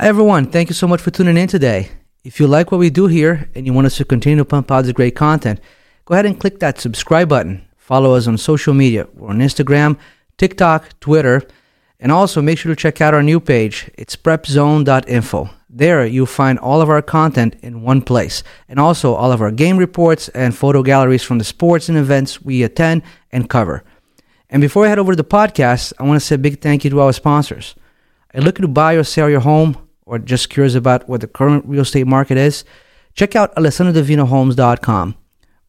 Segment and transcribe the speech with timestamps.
[0.00, 0.46] Hi, everyone.
[0.46, 1.90] Thank you so much for tuning in today.
[2.22, 4.70] If you like what we do here and you want us to continue to pump
[4.70, 5.58] out the great content,
[6.04, 7.66] go ahead and click that subscribe button.
[7.76, 9.08] Follow us on social media.
[9.12, 9.98] We're on Instagram,
[10.36, 11.42] TikTok, Twitter,
[11.98, 13.90] and also make sure to check out our new page.
[13.98, 15.50] It's prepzone.info.
[15.68, 19.50] There you'll find all of our content in one place, and also all of our
[19.50, 23.82] game reports and photo galleries from the sports and events we attend and cover.
[24.48, 26.84] And before I head over to the podcast, I want to say a big thank
[26.84, 27.74] you to our sponsors.
[28.32, 31.26] Are you looking to buy or sell your home, or just curious about what the
[31.28, 32.64] current real estate market is?
[33.14, 35.14] Check out alessandradivinohomes.com.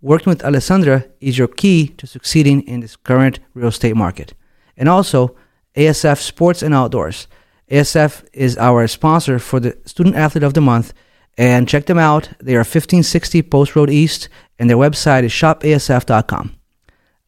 [0.01, 4.33] Working with Alessandra is your key to succeeding in this current real estate market.
[4.77, 5.35] And also,
[5.75, 7.27] ASF Sports and Outdoors.
[7.69, 10.93] ASF is our sponsor for the Student Athlete of the Month.
[11.37, 12.29] And check them out.
[12.41, 16.55] They are 1560 Post Road East, and their website is shopasf.com.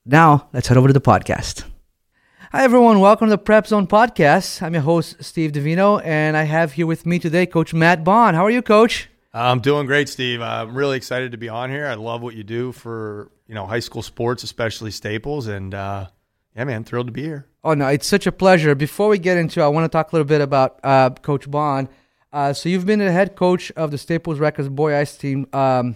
[0.05, 1.70] Now, let's head over to the podcast.
[2.53, 2.99] Hi, everyone.
[2.99, 4.62] Welcome to the Prep Zone podcast.
[4.62, 8.34] I'm your host, Steve Divino, and I have here with me today Coach Matt Bohn.
[8.34, 9.07] How are you, Coach?
[9.34, 10.41] I'm doing great, Steve.
[10.41, 11.87] I'm really excited to be on here.
[11.87, 16.07] I love what you do for you know high school sports, especially Staples, and uh,
[16.53, 17.48] yeah, man, thrilled to be here.
[17.63, 18.76] Oh no, it's such a pleasure.
[18.76, 21.49] Before we get into, it, I want to talk a little bit about uh, Coach
[21.49, 21.87] Bohn.
[22.33, 25.95] Uh, so you've been the head coach of the Staples Wreckers boy ice team, um,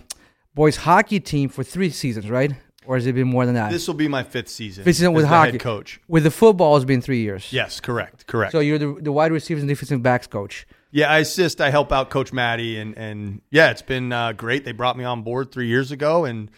[0.53, 2.53] boys hockey team for three seasons, right?
[2.88, 3.72] Or has it been more than that?
[3.72, 4.83] This will be my fifth season.
[4.83, 5.58] Fifth season as with the hockey.
[5.58, 6.00] coach.
[6.08, 7.52] With the football, it's been three years.
[7.52, 8.52] Yes, correct, correct.
[8.52, 10.66] So you're the, the wide receivers and defensive backs coach.
[10.92, 11.61] yeah, I assist.
[11.61, 14.66] I help out Coach Maddie, and and yeah, it's been uh, great.
[14.66, 16.50] They brought me on board three years ago, and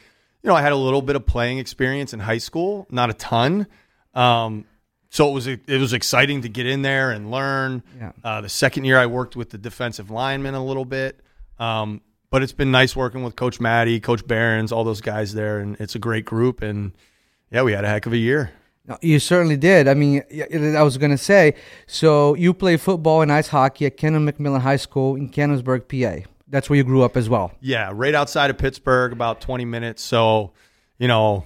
[0.43, 3.13] you know I had a little bit of playing experience in high school, not a
[3.13, 3.67] ton.
[4.13, 4.65] Um,
[5.09, 7.81] so it was it was exciting to get in there and learn.
[7.97, 8.11] Yeah.
[8.23, 11.19] Uh, the second year, I worked with the defensive linemen a little bit.
[11.59, 15.59] Um, but it's been nice working with Coach Maddie, Coach Behrends, all those guys there,
[15.59, 16.61] and it's a great group.
[16.61, 16.93] And
[17.51, 18.51] yeah, we had a heck of a year.
[19.01, 19.87] You certainly did.
[19.87, 21.55] I mean, I was going to say,
[21.87, 26.25] so you play football and ice hockey at Canon McMillan High School in Canonsburg, PA.
[26.47, 27.51] That's where you grew up as well.
[27.59, 30.01] Yeah, right outside of Pittsburgh, about 20 minutes.
[30.01, 30.53] So,
[30.97, 31.43] you know,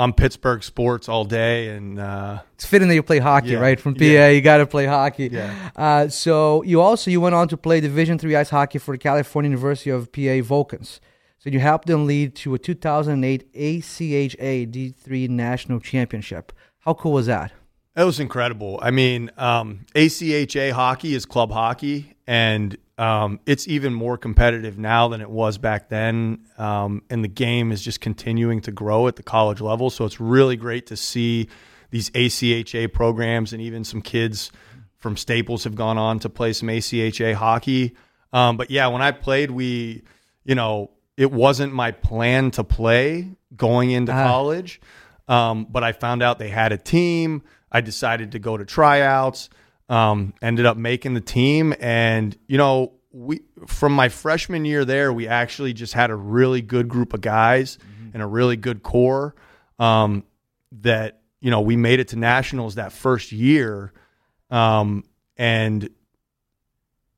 [0.00, 3.58] I'm Pittsburgh sports all day, and uh, It's fitting that you play hockey, Yeah.
[3.58, 3.78] right?
[3.78, 4.28] From PA, Yeah.
[4.30, 5.28] you got to play hockey.
[5.30, 5.52] Yeah.
[5.76, 8.98] Uh, so you also you went on to play Division three ice hockey for the
[8.98, 11.00] California University of PA Vulcans.
[11.38, 16.52] So you helped them lead to a 2008 ACHA D3 National Championship.
[16.80, 17.52] How cool was that?
[17.96, 18.78] It was incredible.
[18.82, 25.08] I mean, um, ACHA hockey is club hockey, and um, it's even more competitive now
[25.08, 26.46] than it was back then.
[26.58, 29.88] Um, and the game is just continuing to grow at the college level.
[29.88, 31.48] So it's really great to see
[31.90, 34.52] these ACHA programs, and even some kids
[34.98, 37.96] from Staples have gone on to play some ACHA hockey.
[38.32, 40.02] Um, but yeah, when I played, we,
[40.44, 44.24] you know, it wasn't my plan to play going into Ah.
[44.24, 44.80] college.
[45.26, 47.42] Um, but I found out they had a team.
[47.72, 49.48] I decided to go to tryouts.
[49.90, 55.12] Um, ended up making the team, and you know, we from my freshman year there,
[55.12, 57.76] we actually just had a really good group of guys
[58.14, 59.34] and a really good core.
[59.78, 60.24] Um,
[60.82, 63.92] that you know, we made it to nationals that first year,
[64.50, 65.04] um,
[65.36, 65.90] and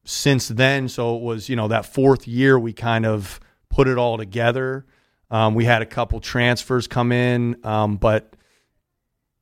[0.05, 3.99] since then, so it was you know that fourth year we kind of put it
[3.99, 4.87] all together.
[5.31, 8.32] Um, we had a couple transfers come in, um, but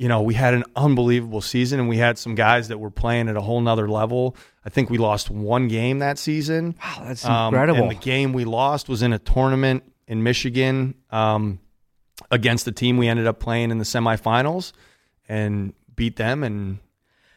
[0.00, 3.28] you know we had an unbelievable season, and we had some guys that were playing
[3.28, 4.34] at a whole nother level.
[4.64, 6.74] I think we lost one game that season.
[6.82, 7.82] Wow, that's Um, incredible.
[7.82, 11.58] and the game we lost was in a tournament in Michigan um,
[12.30, 14.72] against the team we ended up playing in the semifinals
[15.28, 16.42] and beat them.
[16.42, 16.78] And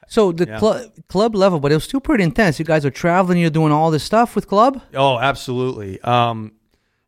[0.08, 0.60] so the Yeah.
[0.60, 2.60] clu- club level, but it was still pretty intense.
[2.60, 4.82] You guys are traveling, you're doing all this stuff with club.
[4.96, 6.00] oh, absolutely.
[6.02, 6.54] Um,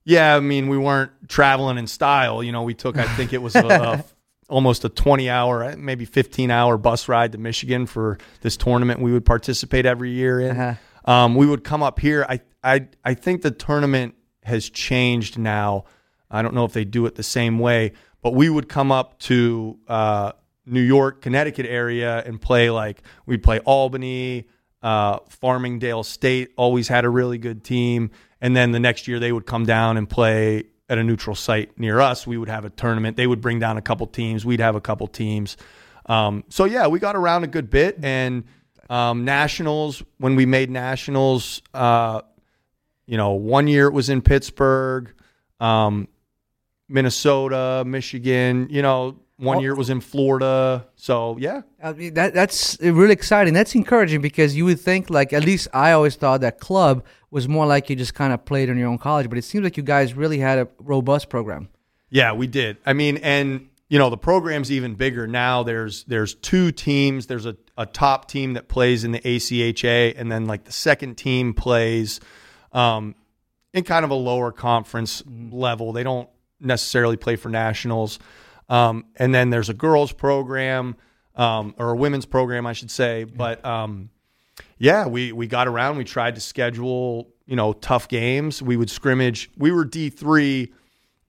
[0.04, 2.44] yeah, I mean, we weren't traveling in style.
[2.44, 4.06] You know, we took, I think it was a, a,
[4.50, 9.12] almost a 20 hour, maybe 15 hour bus ride to Michigan for this tournament we
[9.12, 10.60] would participate every year in.
[10.60, 11.12] Uh-huh.
[11.12, 12.26] Um, we would come up here.
[12.28, 15.86] I, I, I think the tournament has changed now.
[16.30, 19.20] I don't know if they do it the same way, but we would come up
[19.20, 20.32] to uh,
[20.66, 24.48] New York, Connecticut area and play like we'd play Albany,
[24.82, 26.54] uh, Farmingdale State.
[26.58, 28.12] Always had a really good team,
[28.42, 31.78] and then the next year they would come down and play at a neutral site
[31.80, 32.28] near us.
[32.28, 33.18] We would have a tournament.
[33.18, 34.46] They would bring down a couple teams.
[34.46, 35.58] We'd have a couple teams.
[36.06, 38.44] Um, so yeah, we got around a good bit and
[38.90, 41.62] um, nationals when we made nationals.
[41.74, 42.22] Uh,
[43.08, 45.14] you know, one year it was in Pittsburgh,
[45.60, 46.08] um,
[46.88, 48.68] Minnesota, Michigan.
[48.70, 50.88] You know, one year it was in Florida.
[50.96, 53.54] So yeah, I mean, that that's really exciting.
[53.54, 57.04] That's encouraging because you would think like at least I always thought that club
[57.36, 59.62] was more like you just kind of played in your own college, but it seems
[59.66, 61.68] like you guys really had a robust program.
[62.10, 62.78] Yeah, we did.
[62.86, 65.62] I mean, and you know the program's even bigger now.
[65.62, 67.28] There's there's two teams.
[67.28, 71.16] There's a, a top team that plays in the ACHA, and then like the second
[71.16, 72.22] team plays
[72.72, 73.16] um,
[73.74, 75.92] in kind of a lower conference level.
[75.92, 76.30] They don't
[76.62, 78.18] necessarily play for nationals.
[78.70, 80.96] Um, and then there's a girls program
[81.36, 83.26] um, or a women's program, I should say.
[83.26, 84.10] But um,
[84.78, 85.98] yeah, we we got around.
[85.98, 88.62] We tried to schedule you know tough games.
[88.62, 89.50] We would scrimmage.
[89.58, 90.74] We were D three.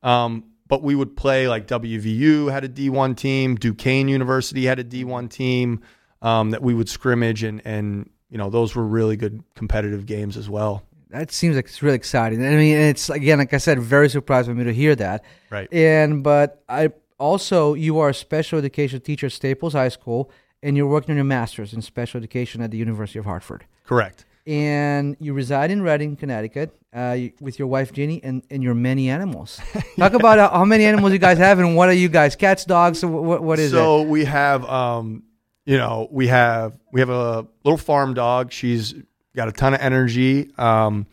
[0.02, 4.84] Um, but we would play like WVU had a D1 team, Duquesne University had a
[4.84, 5.80] D1 team
[6.22, 10.36] um, that we would scrimmage, and and you know those were really good competitive games
[10.36, 10.82] as well.
[11.10, 12.44] That seems like it's really exciting.
[12.44, 15.24] I mean, it's again, like I said, very surprised for me to hear that.
[15.50, 15.72] Right.
[15.72, 20.30] And but I also you are a special education teacher at Staples High School,
[20.66, 23.64] and you're working on your master's in special education at the University of Hartford.
[23.84, 24.24] Correct.
[24.48, 29.08] And you reside in Redding, Connecticut, uh, with your wife Ginny and, and your many
[29.08, 29.60] animals.
[29.96, 32.34] Talk about how, how many animals you guys have, and what are you guys?
[32.34, 33.04] Cats, dogs?
[33.04, 33.80] What, what is so it?
[33.80, 35.22] So we have, um,
[35.66, 38.50] you know, we have we have a little farm dog.
[38.52, 38.94] She's
[39.36, 40.50] got a ton of energy.
[40.58, 41.06] Um,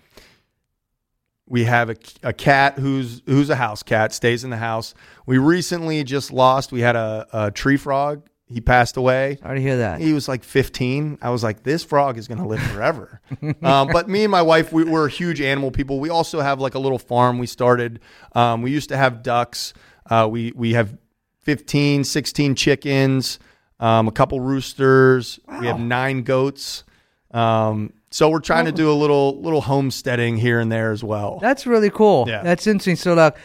[1.48, 4.96] we have a, a cat who's who's a house cat, stays in the house.
[5.28, 6.72] We recently just lost.
[6.72, 8.28] We had a, a tree frog.
[8.54, 9.38] He passed away.
[9.42, 10.00] Sorry to hear that.
[10.00, 11.18] He was like 15.
[11.22, 13.20] I was like, this frog is going to live forever.
[13.64, 16.00] um, but me and my wife, we, we're huge animal people.
[16.00, 18.00] We also have like a little farm we started.
[18.34, 19.74] Um, we used to have ducks.
[20.10, 20.96] Uh, we, we have
[21.42, 23.40] 15, 16 chickens,
[23.80, 25.40] um, a couple roosters.
[25.60, 26.84] We have nine goats.
[27.32, 31.40] Um, so we're trying to do a little little homesteading here and there as well.
[31.42, 32.26] That's really cool.
[32.28, 32.44] Yeah.
[32.44, 32.96] That's interesting.
[32.96, 33.36] So, like,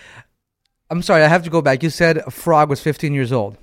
[0.90, 1.82] I'm sorry, I have to go back.
[1.82, 3.56] You said a frog was 15 years old.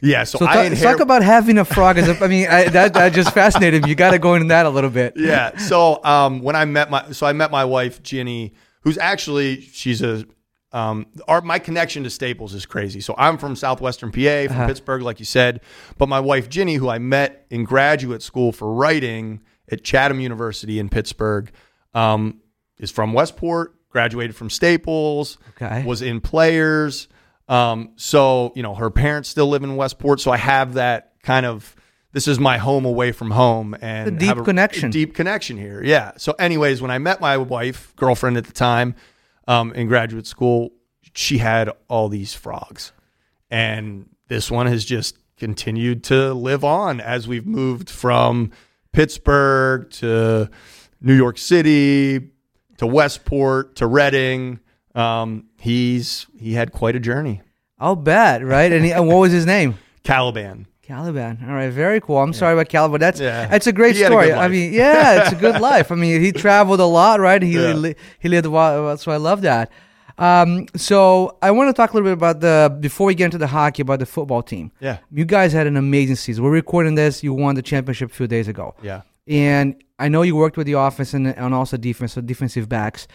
[0.00, 0.24] Yeah.
[0.24, 2.22] So, So I ta- inherit- talk about having a frog as a.
[2.24, 3.88] I mean, I, that that just fascinated me.
[3.90, 5.14] You got to go into that a little bit.
[5.16, 5.56] yeah.
[5.58, 10.02] So um, when I met my so I met my wife Ginny, who's actually she's
[10.02, 10.24] a
[10.70, 13.00] um, our my connection to Staples is crazy.
[13.00, 15.60] So I'm from southwestern PA, from Pittsburgh, like you said.
[15.96, 19.40] But my wife Ginny, who I met in graduate school for writing
[19.72, 21.50] at Chatham University in Pittsburgh,
[21.94, 22.40] um,
[22.78, 23.74] is from Westport.
[23.90, 25.38] Graduated from Staples.
[25.60, 25.82] Okay.
[25.84, 27.08] Was in Players.
[27.48, 30.20] Um, so you know her parents still live in Westport.
[30.20, 31.74] So I have that kind of.
[32.12, 34.90] This is my home away from home, and A deep have connection.
[34.90, 35.82] deep connection here.
[35.84, 36.12] Yeah.
[36.16, 38.94] So, anyways, when I met my wife, girlfriend at the time,
[39.46, 40.70] um, in graduate school,
[41.14, 42.92] she had all these frogs,
[43.50, 48.52] and this one has just continued to live on as we've moved from
[48.92, 50.50] Pittsburgh to
[51.00, 52.30] New York City
[52.78, 54.60] to Westport to Redding.
[54.98, 57.42] Um, he's he had quite a journey.
[57.78, 58.72] I'll bet, right?
[58.72, 59.78] And, he, and what was his name?
[60.02, 60.66] Caliban.
[60.82, 61.38] Caliban.
[61.46, 62.18] All right, very cool.
[62.18, 62.98] I'm sorry about Caliban.
[62.98, 63.46] That's Yeah.
[63.46, 64.32] that's a great He a story.
[64.32, 65.92] I mean, yeah, it's a good life.
[65.92, 67.40] I mean, he traveled a lot, right?
[67.42, 67.74] He Yeah.
[67.74, 69.70] li- he lived a while, so I love that.
[70.16, 73.38] Um, so I want to talk a little bit about the before we get into
[73.38, 74.72] the hockey about the football team.
[74.80, 74.98] Yeah.
[75.12, 76.42] You guys had an amazing season.
[76.42, 77.22] We're recording this.
[77.22, 78.74] You won the championship a few days ago.
[78.82, 79.02] Yeah.
[79.28, 83.06] And I know you worked with the offense and, and also defense, so defensive backs.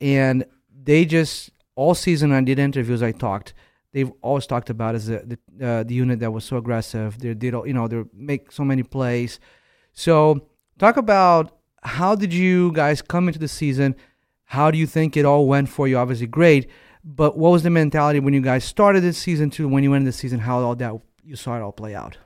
[0.00, 0.44] And
[0.84, 3.54] they just, all season I did interviews, I talked.
[3.92, 7.18] They've always talked about as the the, uh, the unit that was so aggressive.
[7.18, 9.38] They did, all- you know, they make so many plays.
[9.92, 10.48] So
[10.78, 13.94] talk about how did you guys come into the season?
[14.44, 15.96] How do you think it all went for you?
[15.98, 16.68] Obviously, great.
[17.04, 20.08] But what was the mentality when you guys started this season to when you ended
[20.12, 20.40] the season?
[20.40, 20.92] How all that
[21.22, 22.18] you saw it all play out?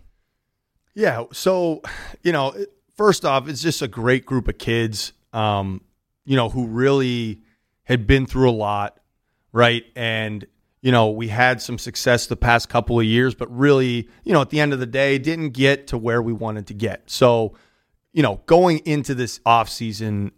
[0.95, 1.25] Yeah.
[1.33, 1.83] So,
[2.23, 2.55] you know,
[2.97, 5.83] first off, it's just a great group of kids, um,
[6.25, 7.43] you know, who really
[7.89, 9.01] had been through a lot,
[9.51, 9.83] right?
[9.97, 10.47] And,
[10.83, 14.43] you know, we had some success the past couple of years, but really, you know,
[14.43, 17.11] at the end of the day, didn't get to where we wanted to get.
[17.11, 17.55] So,
[18.13, 20.33] you know, going into this off season,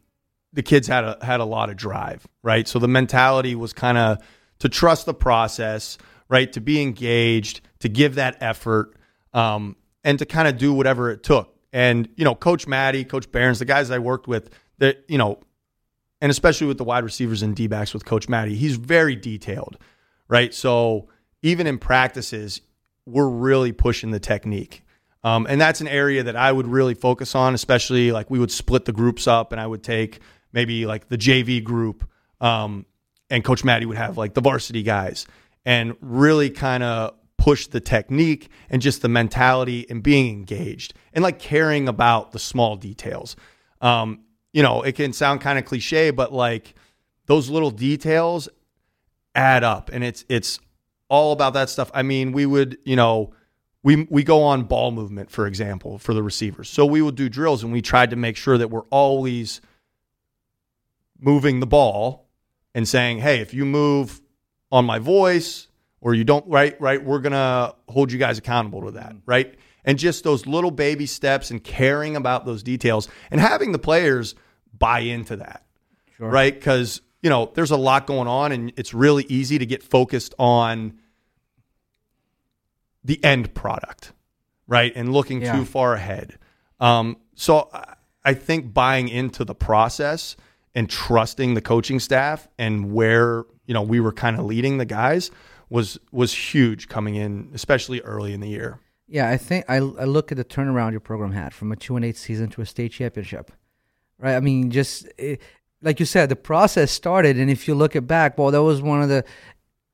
[0.52, 2.66] the kids had a had a lot of drive, right?
[2.68, 4.18] So the mentality was kind of
[4.60, 6.52] to trust the process, right?
[6.52, 8.94] To be engaged, to give that effort,
[9.32, 11.56] um, and to kind of do whatever it took.
[11.72, 15.40] And you know, Coach Maddie, Coach Behrends, the guys I worked with, that you know,
[16.20, 19.78] and especially with the wide receivers and D backs with Coach Maddie, he's very detailed,
[20.28, 20.52] right?
[20.52, 21.08] So
[21.42, 22.60] even in practices,
[23.06, 24.84] we're really pushing the technique.
[25.22, 28.50] Um, and that's an area that I would really focus on, especially like we would
[28.50, 30.20] split the groups up and I would take
[30.52, 32.08] maybe like the JV group,
[32.40, 32.86] um,
[33.28, 35.26] and Coach Maddie would have like the varsity guys
[35.64, 41.22] and really kind of push the technique and just the mentality and being engaged and
[41.22, 43.36] like caring about the small details.
[43.80, 44.20] Um,
[44.52, 46.74] you know, it can sound kind of cliche, but like
[47.26, 48.48] those little details
[49.34, 50.58] add up and it's it's
[51.08, 51.90] all about that stuff.
[51.94, 53.32] I mean, we would, you know,
[53.82, 56.68] we we go on ball movement, for example, for the receivers.
[56.68, 59.60] So we would do drills and we tried to make sure that we're always
[61.18, 62.28] moving the ball
[62.74, 64.20] and saying, "Hey, if you move
[64.72, 65.68] on my voice
[66.00, 69.54] or you don't right right we're gonna hold you guys accountable to that right
[69.84, 74.34] and just those little baby steps and caring about those details and having the players
[74.78, 75.64] buy into that
[76.16, 76.28] Sure.
[76.30, 79.82] right because you know there's a lot going on and it's really easy to get
[79.82, 80.98] focused on
[83.04, 84.12] the end product
[84.66, 85.56] right and looking Yeah.
[85.56, 86.38] too far ahead
[86.80, 87.94] um, so I-
[88.24, 90.36] i think buying into the process
[90.74, 94.84] and trusting the coaching staff and where you know we were kind of leading the
[94.84, 95.30] guys
[95.70, 98.78] was was huge coming in especially early in the year
[99.10, 101.96] Yeah, I think I, I look at the turnaround your program had from a two
[101.96, 103.50] and eight season to a state championship,
[104.18, 104.36] right?
[104.36, 105.42] I mean, just it,
[105.82, 108.80] like you said, the process started, and if you look it back, well, that was
[108.80, 109.24] one of the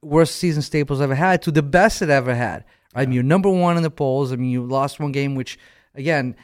[0.03, 2.65] worst season Staples I've ever had to the best it ever had.
[2.95, 3.03] Right?
[3.03, 4.33] I mean, you're number one in the polls.
[4.33, 5.59] I mean, you lost one game, which
[5.95, 6.37] again,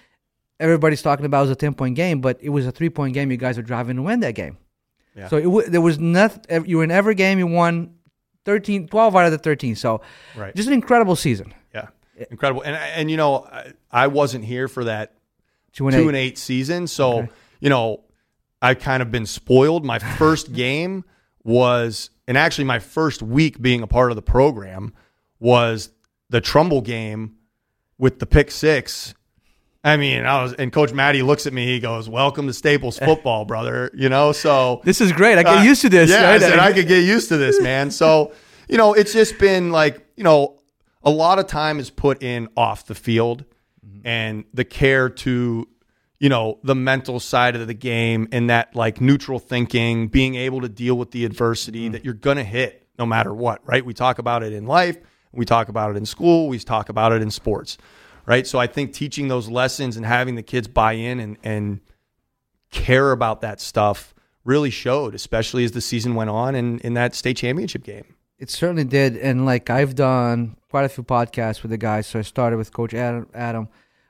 [0.59, 3.31] everybody's talking about was a ten point game, but it was a three point game.
[3.31, 4.57] You guys were driving to win that game.
[5.14, 5.29] Yeah.
[5.29, 6.64] So it w- there was nothing.
[6.64, 7.38] You were in every game.
[7.38, 7.97] You won
[8.47, 9.76] 13, 12 out of the thirteen.
[9.76, 10.00] So
[10.35, 11.52] right just an incredible season.
[12.31, 15.14] Incredible and and you know i, I wasn't here for that
[15.73, 16.09] Two and two eight.
[16.09, 16.87] and eight season.
[16.87, 17.29] So, Okay.
[17.61, 18.05] you know,
[18.61, 19.87] I've kind of been spoiled.
[19.87, 21.02] My first game
[21.45, 24.93] was, and actually my first week being a part of the program
[25.41, 25.88] was
[26.29, 27.37] the Trumbull game
[27.97, 29.14] with the pick six.
[29.83, 31.64] I mean, I was, and Coach Maddie looks at me.
[31.67, 35.38] He goes, "Welcome to Staples football, brother." You know, so This is great.
[35.38, 36.11] I get uh, used to this.
[36.11, 37.91] Yeah, I said I could get used to this, man.
[37.91, 38.33] So,
[38.69, 40.59] you know, it's just been like, you know,
[41.04, 43.44] a lot of time is put in off the field
[43.85, 44.06] mm-hmm.
[44.06, 45.68] and the care to,
[46.18, 50.61] you know, the mental side of the game and that like neutral thinking, being able
[50.61, 51.92] to deal with the adversity mm-hmm.
[51.92, 53.85] that you're going to hit no matter what, right?
[53.85, 54.99] We talk about it in life,
[55.32, 57.78] we talk about it in school, we talk about it in sports,
[58.26, 58.47] right?
[58.47, 61.80] So I think teaching those lessons and having the kids buy in and, and
[62.71, 67.14] care about that stuff really showed, especially as the season went on and in that
[67.14, 68.14] state championship game.
[68.43, 72.09] It certainly did, and like I've done quite a few podcasts with the guys.
[72.09, 73.69] So I started with Coach Adam, Adam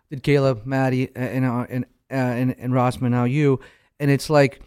[0.09, 3.11] did Caleb, Maddie, and uh, and uh, and, and Rossman.
[3.11, 3.61] Now you,
[4.01, 4.63] and it's like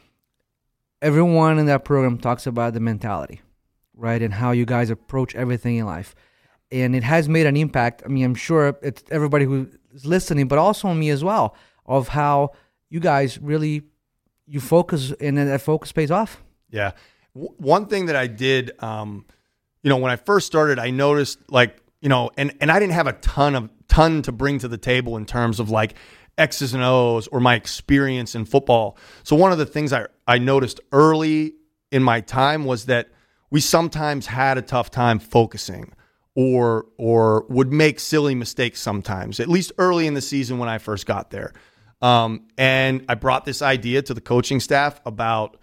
[1.02, 3.42] everyone in that program talks about the mentality,
[3.96, 6.14] right, and how you guys approach everything in life,
[6.72, 8.04] and it has made an impact.
[8.06, 11.56] I mean, I'm sure it's everybody who's listening, but also on me as well,
[11.88, 12.52] of how
[12.92, 13.82] you guys really
[14.46, 16.44] you focus, and that focus pays off.
[16.70, 16.92] Yeah.
[17.34, 19.26] W- one thing that I did, um,
[19.86, 22.94] you know, when I first started, I noticed like, you know, and, and I didn't
[22.94, 25.94] have a ton of ton to bring to the table in terms of like
[26.40, 28.98] X's and O's or my experience in football.
[29.22, 31.54] So one of the things I, I noticed early
[31.92, 33.10] in my time was that
[33.52, 35.94] we sometimes had a tough time focusing
[36.34, 40.80] or or would make silly mistakes sometimes, at least early in the season when I
[40.80, 41.54] first got there.
[42.02, 45.58] Um, and I brought this idea to the coaching staff about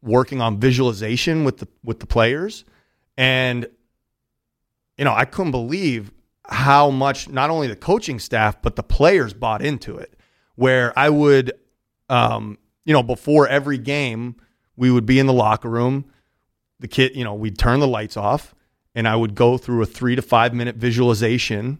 [0.00, 2.64] working on visualization with the with the players
[3.20, 3.66] and
[4.96, 6.10] you know i couldn't believe
[6.48, 10.14] how much not only the coaching staff but the players bought into it.
[10.56, 11.52] Where i would
[12.08, 14.36] um you know before every game
[14.74, 16.06] we would be in the locker room.
[16.80, 18.54] The kid you know we'd turn the lights off
[18.94, 21.78] and i would go through a 3 to 5 minute visualization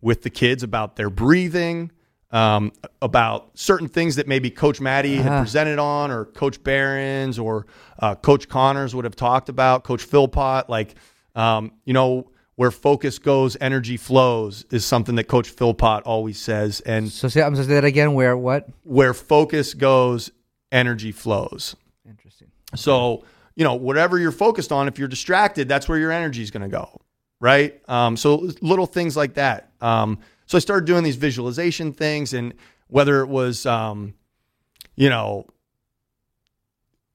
[0.00, 1.90] with the kids about their breathing
[2.32, 5.40] um, about certain things that maybe Coach Maddie had Ah.
[5.40, 7.66] presented on, or Coach Behrends, or
[8.00, 9.84] uh, Coach Connors would have talked about.
[9.84, 10.94] Coach Philpott, like
[11.34, 16.80] um, you know, where focus goes, energy flows, is something that Coach Philpott always says,
[16.80, 18.14] and So say I'm going to say that again.
[18.14, 18.66] Where what?
[18.84, 20.30] where focus goes,
[20.72, 21.76] energy flows.
[22.08, 22.48] Interesting.
[22.74, 26.50] So, you know, whatever you're focused on, if you're distracted, that's where your energy is
[26.50, 27.00] going to go.
[27.40, 27.80] Right.
[27.88, 29.70] Um, so little things like that.
[29.82, 32.54] Um, so I started doing these visualization things and
[32.88, 34.14] whether it was, um,
[34.94, 35.46] you know,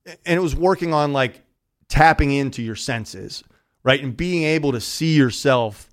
[0.06, 1.44] and it was working on like
[1.88, 3.44] tapping into your senses,
[3.84, 4.02] right?
[4.02, 5.88] And being able to see yourself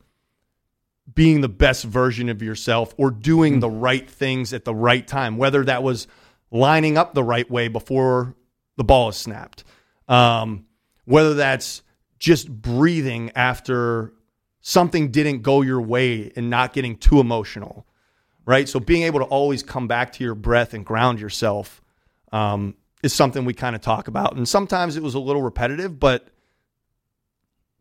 [1.15, 5.37] being the best version of yourself or doing the right things at the right time,
[5.37, 6.07] whether that was
[6.51, 8.35] lining up the right way before
[8.77, 9.65] the ball is snapped,
[10.07, 10.67] um,
[11.05, 11.83] whether that's
[12.19, 14.13] just breathing after
[14.69, 17.87] something didn't go your way and not getting too emotional,
[18.45, 18.69] right?
[18.69, 21.81] So being able to always come back to your breath and ground yourself
[22.33, 24.37] um, is something we kind of talk about.
[24.37, 26.29] And sometimes it was a little repetitive, but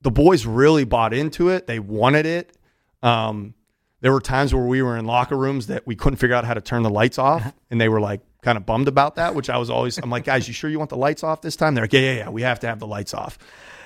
[0.02, 1.68] the boys really bought into it.
[1.68, 2.58] They wanted it.
[3.04, 3.54] Um,
[4.00, 6.54] there were times where we were in locker rooms that we couldn't figure out how
[6.54, 9.36] to turn the lights off, and they were like kind of bummed about that.
[9.36, 11.58] Which I was always, I'm like, guys, you sure you want the lights off this
[11.58, 11.76] time?
[11.76, 13.38] They're like, yeah, yeah, yeah, we have to have the lights off.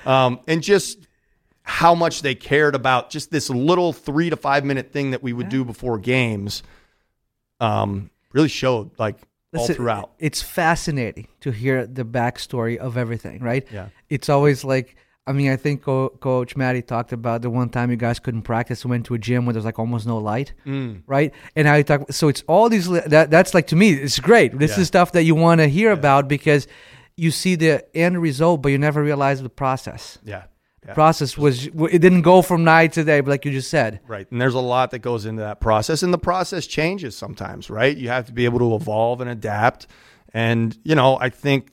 [0.06, 1.08] Um, and just
[1.64, 5.32] how much they cared about just this little three to five minute thing that we
[5.32, 6.62] would do before games,
[7.60, 9.16] um, really showed like
[9.54, 10.12] all throughout.
[10.18, 13.66] It's fascinating to hear the backstory of everything, right?
[13.72, 13.88] Yeah.
[14.08, 17.92] It's always like I mean, I think Co- Coach Matty talked about the one time
[17.92, 20.52] you guys couldn't practice and went to a gym where there's like almost no light,
[20.66, 21.02] Mm.
[21.06, 21.32] right?
[21.54, 22.10] And how you talk.
[22.12, 22.88] So it's all these.
[22.88, 24.58] That that's like to me, it's great.
[24.58, 24.80] This Yeah.
[24.80, 26.66] is stuff that you want to hear about because
[27.16, 30.18] you see the end result, but you never realize the process.
[30.24, 30.44] Yeah.
[30.86, 30.94] Yeah.
[30.94, 34.00] Process was it didn't go from night to day, like you just said.
[34.06, 34.28] Right.
[34.32, 36.02] And there's a lot that goes into that process.
[36.02, 37.96] And the process changes sometimes, right?
[37.96, 39.86] You have to be able to evolve and adapt.
[40.34, 41.70] And, you know, I think,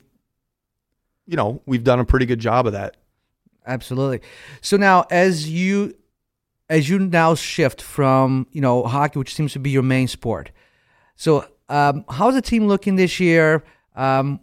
[1.26, 2.98] you know, we've done a pretty good job of that.
[3.66, 4.20] Absolutely.
[4.60, 5.94] So now, as you
[6.68, 10.50] as you now shift from you know hockey, which seems to be your main sport,
[11.16, 13.62] so um, how's the team looking this year?
[13.94, 14.40] Um,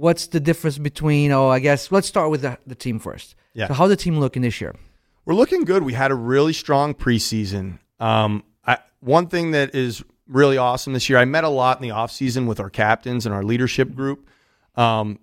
[0.00, 1.30] what's the difference between?
[1.30, 3.34] Oh, I guess let's start with the, the team first.
[3.52, 3.68] Yeah.
[3.68, 4.74] So how's the team looking this year?
[5.26, 5.82] We're looking good.
[5.82, 7.78] We had a really strong preseason.
[8.00, 11.86] Um, I, one thing that is really awesome this year, I met a lot in
[11.86, 14.28] the offseason with our captains and our leadership group
[14.76, 15.18] um,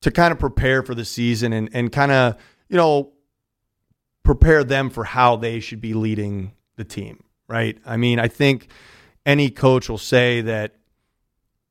[0.00, 2.36] to kind of prepare for the season and, and kind of,
[2.68, 3.12] you know,
[4.24, 7.78] prepare them for how they should be leading the team, right?
[7.86, 8.68] I mean, I think
[9.24, 10.74] any coach will say that,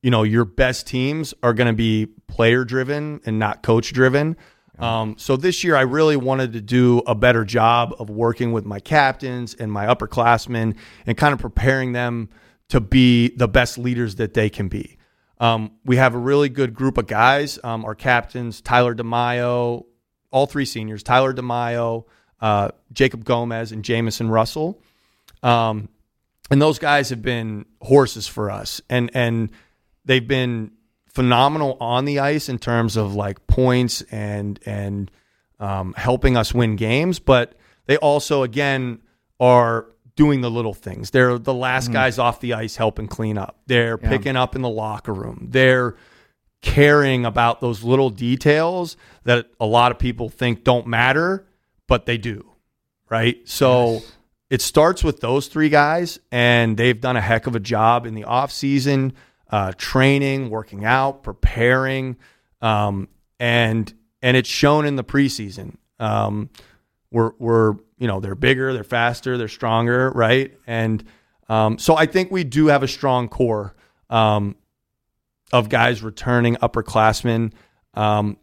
[0.02, 4.38] you know, your best teams are going to be player driven and not coach driven.
[4.78, 8.64] Um, so this year, I really wanted to do a better job of working with
[8.64, 12.30] my captains and my upperclassmen and kind of preparing them
[12.70, 14.96] to be the best leaders that they can be.
[15.38, 17.58] Um, we have a really good group of guys.
[17.62, 19.84] Um, our captains, Tyler DeMaio,
[20.30, 22.04] all three seniors, Tyler DeMaio,
[22.40, 24.80] uh, Jacob Gomez, and Jamison Russell.
[25.42, 25.90] Um,
[26.50, 29.50] and those guys have been horses for us, and and
[30.04, 30.72] they've been
[31.12, 35.10] phenomenal on the ice in terms of like points and and
[35.60, 37.18] um, helping us win games.
[37.18, 37.54] But
[37.86, 39.00] they also, again,
[39.38, 41.10] are doing the little things.
[41.10, 43.58] They're the last guys off the ice helping clean up.
[43.66, 45.48] They're picking up in the locker room.
[45.50, 45.96] They're
[46.60, 51.46] caring about those little details that a lot of people think don't matter,
[51.88, 52.46] but they do.
[53.08, 53.46] Right.
[53.48, 54.12] So Yes.
[54.50, 58.14] it starts with those three guys, and they've done a heck of a job in
[58.14, 59.12] the off season,
[59.52, 62.16] uh, training, working out, preparing,
[62.62, 65.76] um, and and it's shown in the preseason.
[66.00, 66.48] Um,
[67.10, 70.56] we're we're you know they're bigger, they're faster, they're stronger, right?
[70.66, 71.04] And
[71.48, 73.74] um, so I think we do have a strong core
[74.08, 74.56] um,
[75.52, 77.52] of guys returning upperclassmen.
[77.94, 78.38] Um,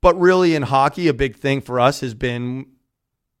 [0.00, 2.66] but really, in hockey, a big thing for us has been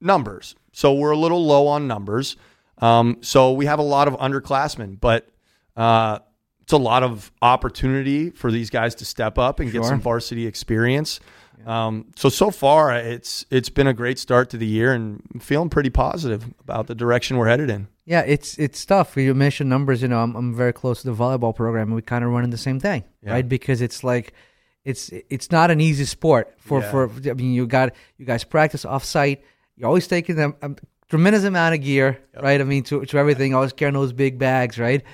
[0.00, 0.54] numbers.
[0.72, 2.36] So we're a little low on numbers.
[2.78, 5.28] Um, so we have a lot of underclassmen, but
[5.76, 6.20] uh,
[6.62, 10.46] it's a lot of opportunity for these guys to step up and get some varsity
[10.46, 11.20] experience.
[11.66, 15.38] Um, so so far, it's it's been a great start to the year, and I'm
[15.40, 17.86] feeling pretty positive about the direction we're headed in.
[18.04, 19.16] Yeah, it's it's tough.
[19.16, 20.02] You mentioned numbers.
[20.02, 22.50] You know, I'm I'm very close to the volleyball program, and we kind of running
[22.50, 23.32] the same thing, Yeah.
[23.32, 23.48] right?
[23.48, 24.32] Because it's like,
[24.84, 26.90] it's it's not an easy sport for Yeah.
[26.90, 27.10] for.
[27.30, 29.44] I mean, you got you guys practice off site.
[29.76, 30.70] You're always taking them a
[31.08, 32.60] tremendous amount of gear, right?
[32.60, 35.04] I mean, to to everything, always carrying those big bags, right?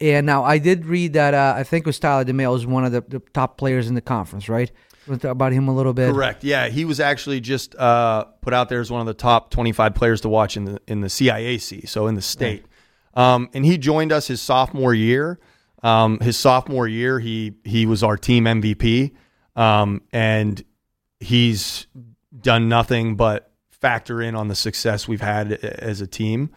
[0.00, 2.84] And now I did read that uh, I think it was Tyler DeMaio was one
[2.84, 4.70] of the, the top players in the conference, right?
[5.08, 6.12] Want to talk about him a little bit.
[6.12, 6.44] Correct.
[6.44, 9.94] Yeah, he was actually just uh, put out there as one of the top 25
[9.94, 12.66] players to watch in the in the CIAC, so in the state.
[13.14, 15.40] Um, and he joined us his sophomore year.
[15.82, 19.12] Um, his sophomore year, he he was our team MVP,
[19.56, 20.62] um, and
[21.20, 21.86] he's
[22.38, 26.50] done nothing but factor in on the success we've had as a team.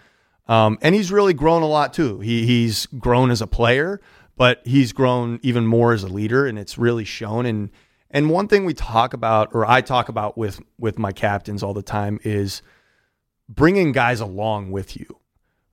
[0.51, 2.19] Um, and he's really grown a lot too.
[2.19, 4.01] He he's grown as a player,
[4.35, 7.45] but he's grown even more as a leader, and it's really shown.
[7.45, 7.69] And
[8.09, 11.73] and one thing we talk about, or I talk about with with my captains all
[11.73, 12.61] the time, is
[13.47, 15.19] bringing guys along with you,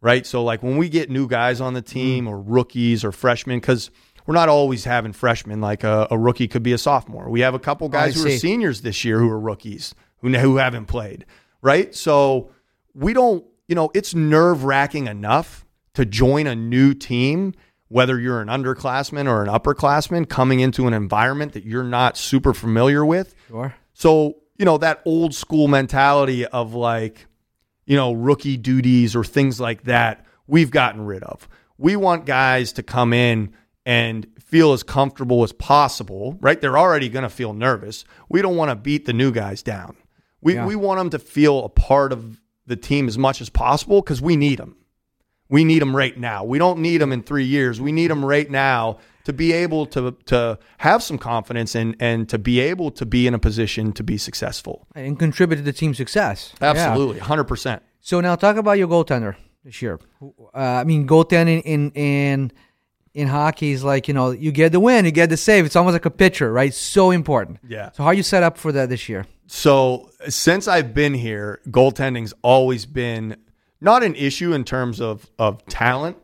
[0.01, 0.25] right?
[0.25, 3.91] So like when we get new guys on the team, or rookies or freshmen, because
[4.27, 5.61] we're not always having freshmen.
[5.61, 7.29] Like a, a rookie could be a sophomore.
[7.31, 10.59] We have a couple guys who are seniors this year who are rookies who who
[10.59, 11.27] haven't played,
[11.63, 11.93] right?
[11.97, 12.53] So
[12.95, 17.55] we don't, you know, it's nerve wracking enough to join a new team,
[17.89, 22.53] whether you're an underclassman or an upperclassman coming into an environment that you're not super
[22.55, 23.35] familiar with.
[23.49, 23.75] Sure.
[23.95, 27.27] So, you know, that old school mentality of like,
[27.87, 31.49] you know, rookie duties or things like that, we've gotten rid of.
[31.79, 33.53] We want guys to come in
[33.87, 36.61] and feel as comfortable as possible, right?
[36.61, 38.05] They're already going to feel nervous.
[38.29, 39.97] We don't want to beat the new guys down.
[40.41, 40.67] We, Yeah.
[40.67, 44.23] we want them to feel a part of the team as much as possible because
[44.23, 44.77] we need them.
[45.51, 46.45] We need them right now.
[46.45, 47.81] We don't need them in three years.
[47.81, 52.29] We need them right now to be able to to have some confidence and and
[52.29, 54.87] to be able to be in a position to be successful.
[54.95, 56.53] And contribute to the team's success.
[56.61, 57.83] Absolutely, hundred percent.
[58.01, 59.99] So now talk about your goaltender this year.
[60.23, 62.53] Uh, I mean, goaltending in in
[63.15, 65.65] in hockey is like you know you get the win, you get the save.
[65.65, 66.73] It's almost like a pitcher, right?
[66.75, 67.59] So important.
[67.67, 67.91] Yeah.
[67.93, 69.27] So how are you set up for that this year?
[69.49, 73.37] So since I've been here, goaltending's always been
[73.81, 76.19] not an issue in terms of of talent.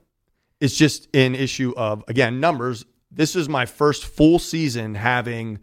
[0.60, 2.84] It's just an issue of again numbers.
[3.10, 5.58] This is my first full season having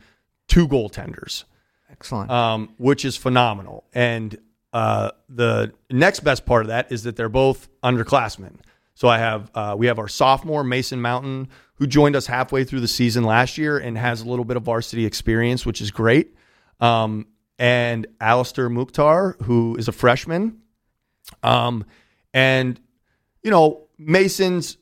[0.48, 1.44] two goaltenders,
[1.92, 2.32] Excellent.
[2.32, 3.84] um, which is phenomenal.
[3.94, 4.38] And
[4.74, 8.56] uh, the next best part of that is that they're both underclassmen.
[8.96, 12.80] So I have uh, we have our sophomore Mason Mountain who joined us halfway through
[12.80, 16.36] the season last year and has a little bit of varsity experience, which is great.
[16.80, 17.28] Um,
[17.62, 20.58] and Alistair Mukhtar, who is a freshman.
[21.44, 21.86] Um,
[22.34, 22.82] and
[23.44, 24.78] you know, Mason's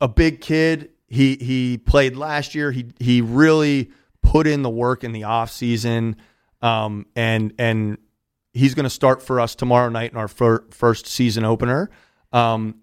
[0.00, 0.90] a big kid.
[1.08, 2.70] He he played last year.
[2.70, 3.90] He he really
[4.22, 6.16] put in the work in the off season.
[6.62, 7.98] Um, and and
[8.52, 11.90] he's going to start for us tomorrow night in our fir- first season opener.
[12.32, 12.76] Um,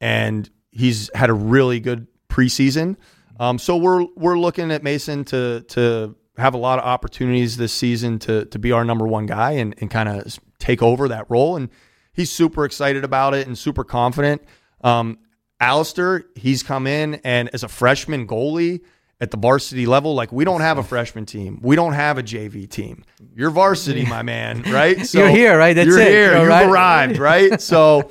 [0.00, 2.96] and he's had a really good preseason.
[3.40, 7.72] Um, so we're we're looking at Mason to to have a lot of opportunities this
[7.72, 11.26] season to to be our number one guy and, and kind of take over that
[11.28, 11.56] role.
[11.56, 11.68] And
[12.12, 14.42] he's super excited about it and super confident.
[14.82, 15.18] Um,
[15.60, 18.80] Alistair, he's come in and as a freshman goalie
[19.20, 22.22] at the varsity level, like we don't have a freshman team, we don't have a
[22.22, 23.04] JV team.
[23.34, 25.06] You're varsity, my man, right?
[25.06, 25.74] So You're here, right?
[25.74, 26.08] That's you're it.
[26.08, 26.38] here.
[26.38, 26.66] You've right.
[26.66, 27.60] arrived, right?
[27.60, 28.10] so,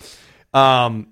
[0.54, 1.08] um,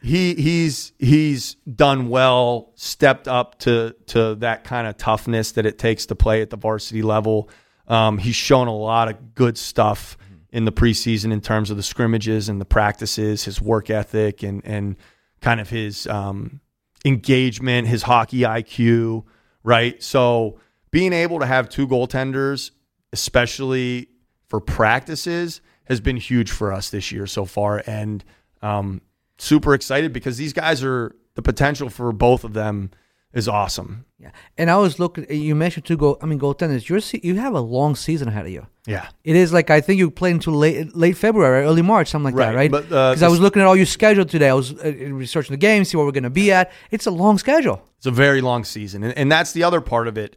[0.00, 5.78] he he's he's done well, stepped up to to that kind of toughness that it
[5.78, 7.50] takes to play at the varsity level.
[7.88, 10.16] Um, he's shown a lot of good stuff
[10.50, 14.62] in the preseason in terms of the scrimmages and the practices, his work ethic, and
[14.64, 14.96] and
[15.40, 16.60] kind of his um,
[17.04, 19.24] engagement, his hockey IQ,
[19.64, 20.00] right?
[20.02, 20.60] So
[20.92, 22.70] being able to have two goaltenders,
[23.12, 24.08] especially
[24.46, 28.24] for practices, has been huge for us this year so far, and
[28.62, 29.00] um,
[29.38, 32.90] super excited because these guys are the potential for both of them
[33.32, 34.04] is awesome.
[34.18, 34.30] Yeah.
[34.56, 35.30] And I was looking.
[35.30, 36.18] You mentioned two goal.
[36.22, 36.88] I mean, goaltenders.
[36.88, 38.66] You're you have a long season ahead of you.
[38.86, 42.34] Yeah, It is like I think you play until late late February, early March, something
[42.34, 42.70] like that, Right, right?
[42.70, 44.48] but, uh, Because I was looking at all your schedule today.
[44.48, 46.72] I was uh, researching the game, see where we're going to be at.
[46.90, 47.82] It's a long schedule.
[47.98, 49.04] It's a very long season.
[49.04, 50.36] And, and that's the other part of it.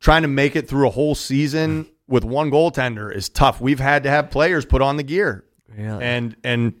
[0.00, 3.60] Trying to make it through a whole season with one goaltender is tough.
[3.60, 5.44] We've had to have players put on the gear.
[5.74, 6.04] Really?
[6.04, 6.74] And and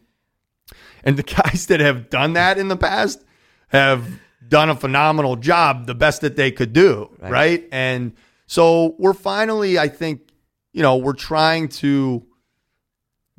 [1.04, 3.24] and the guys that have done that in the past
[3.68, 4.08] have
[4.48, 7.30] done a phenomenal job, the best that they could do, right?
[7.30, 7.68] Right.
[7.70, 8.14] And
[8.46, 10.30] so we're finally, I think,
[10.72, 12.26] you know, we're trying to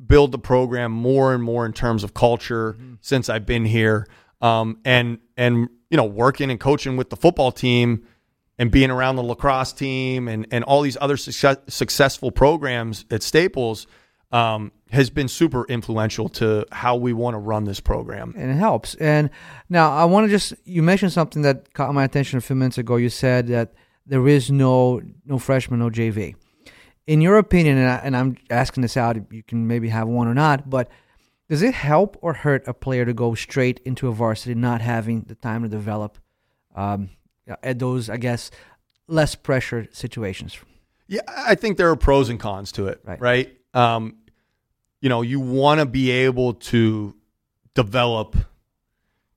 [0.04, 4.06] build the program more and more in terms of culture since I've been here.
[4.40, 8.06] Um, and and you know, working and coaching with the football team
[8.58, 13.22] and being around the lacrosse team and and all these other success, successful programs at
[13.22, 13.86] Staples
[14.32, 18.34] um, has been super influential to how we want to run this program.
[18.36, 18.94] and it helps.
[18.96, 19.30] And
[19.68, 22.78] now I want to just you mentioned something that caught my attention a few minutes
[22.78, 22.96] ago.
[22.96, 23.74] You said that
[24.06, 26.34] there is no no freshman, no JV.
[27.06, 30.26] In your opinion, and, I, and I'm asking this out, you can maybe have one
[30.26, 30.88] or not, but
[31.48, 35.22] does it help or hurt a player to go straight into a varsity, not having
[35.22, 36.18] the time to develop
[36.74, 37.10] um,
[37.62, 38.50] at those, I guess,
[39.06, 40.58] less pressure situations?
[41.06, 43.20] Yeah, I think there are pros and cons to it, right?
[43.20, 43.56] Right.
[43.76, 44.16] Um,
[45.00, 47.14] you know, you want to be able to
[47.74, 48.36] develop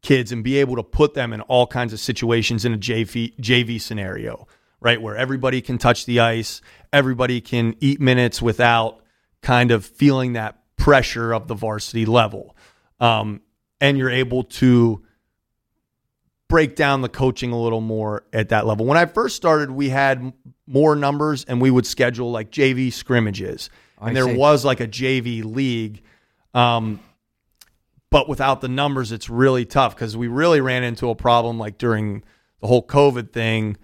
[0.01, 3.35] kids and be able to put them in all kinds of situations in a JV,
[3.35, 4.47] JV scenario,
[4.79, 5.01] right?
[5.01, 6.61] Where everybody can touch the ice,
[6.93, 9.01] everybody can eat minutes without
[9.41, 12.55] kind of feeling that pressure of the varsity level.
[13.01, 13.41] Um,
[13.81, 15.03] and you're able to
[16.47, 18.85] break down the coaching a little more at that level.
[18.85, 20.33] When I first started, we had
[20.65, 23.69] more numbers and we would schedule like JV scrimmages.
[23.99, 24.37] And I there see.
[24.37, 26.01] was like a JV league.
[26.53, 26.99] Um,
[28.09, 31.77] but without the numbers, it's really tough because we really ran into a problem like
[31.77, 32.23] during
[32.59, 33.77] the whole COVID thing.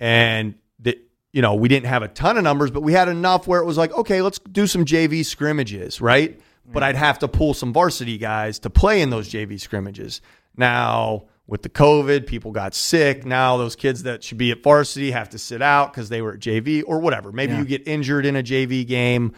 [0.00, 0.98] And that,
[1.32, 3.64] you know, we didn't have a ton of numbers, but we had enough where it
[3.64, 6.40] was like, okay, let's do some JV scrimmages, right?
[6.66, 10.20] But I'd have to pull some varsity guys to play in those JV scrimmages.
[10.56, 13.26] Now, with the COVID, people got sick.
[13.26, 16.32] Now, those kids that should be at varsity have to sit out because they were
[16.32, 17.30] at JV or whatever.
[17.30, 17.58] Maybe Yeah.
[17.58, 19.34] you get injured in a JV game.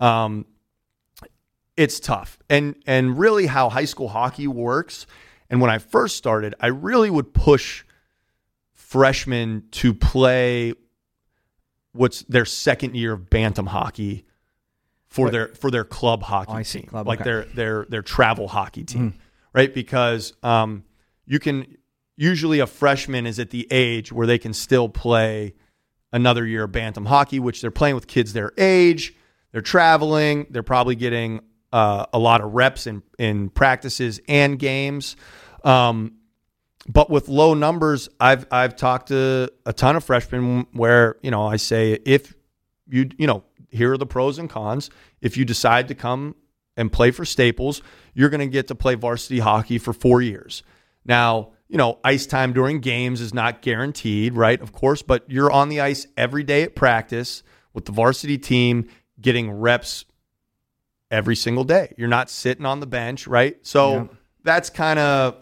[0.00, 0.46] Um,
[1.76, 2.38] it's tough.
[2.48, 5.06] And and really how high school hockey works.
[5.50, 7.84] And when I first started, I really would push
[8.72, 10.72] freshmen to play
[11.92, 14.24] what's their second year of bantam hockey
[15.06, 16.80] for What- their for their club hockey Oh, I see.
[16.80, 17.28] team, Club, like okay.
[17.30, 19.12] their their their travel hockey team,
[19.52, 19.72] right?
[19.74, 20.84] Because um,
[21.28, 21.76] you can
[22.16, 25.54] usually a freshman is at the age where they can still play
[26.12, 29.14] another year of bantam hockey, which they're playing with kids their age.
[29.52, 30.46] They're traveling.
[30.50, 31.40] They're probably getting
[31.72, 35.16] uh, a lot of reps in in practices and games.
[35.64, 36.14] Um,
[36.88, 41.46] but with low numbers, I've I've talked to a ton of freshmen where you know
[41.46, 42.34] I say if
[42.88, 44.90] you you know here are the pros and cons.
[45.20, 46.34] If you decide to come
[46.76, 47.82] and play for Staples,
[48.14, 50.62] you're going to get to play varsity hockey for four years.
[51.04, 54.60] Now, you know, ice time during games is not guaranteed, right?
[54.60, 57.42] Of course, but you're on the ice every day at practice
[57.74, 58.88] with the varsity team
[59.20, 60.04] getting reps
[61.10, 61.94] every single day.
[61.98, 63.56] You're not sitting on the bench, right?
[63.66, 64.04] So Yeah.
[64.44, 65.36] that's kind of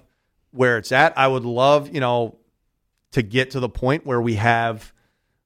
[0.51, 1.17] where it's at.
[1.19, 2.39] I would love, you know,
[3.13, 4.93] to get to the point where we have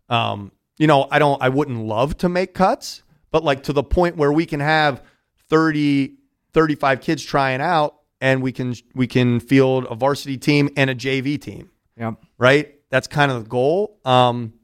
[0.09, 3.83] um, you know, I don't I wouldn't love to make cuts, but like to the
[3.85, 5.05] point where we can have
[5.49, 6.17] 30
[6.53, 10.95] 35 kids trying out and we can we can field a varsity team and a
[10.95, 12.13] JV team Yeah.
[12.39, 12.75] right?
[12.91, 13.99] That's kind of the goal.
[14.05, 14.55] Um,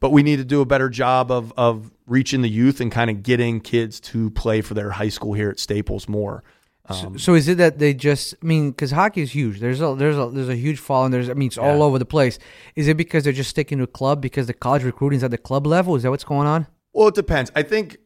[0.00, 3.10] but we need to do a better job of of reaching the youth and kind
[3.10, 6.42] of getting kids to play for their high school here at Staples more.
[6.86, 8.34] Um, So is it that they just?
[8.42, 9.60] I mean, because hockey is huge.
[9.60, 11.10] There's a there's a there's a huge following.
[11.10, 12.38] There's I mean, it's all over the place.
[12.76, 15.30] Is it because they're just sticking to a club because the college recruiting is at
[15.30, 15.96] the club level?
[15.96, 16.66] Is that what's going on?
[16.94, 17.50] Well, it depends.
[17.54, 17.98] I think,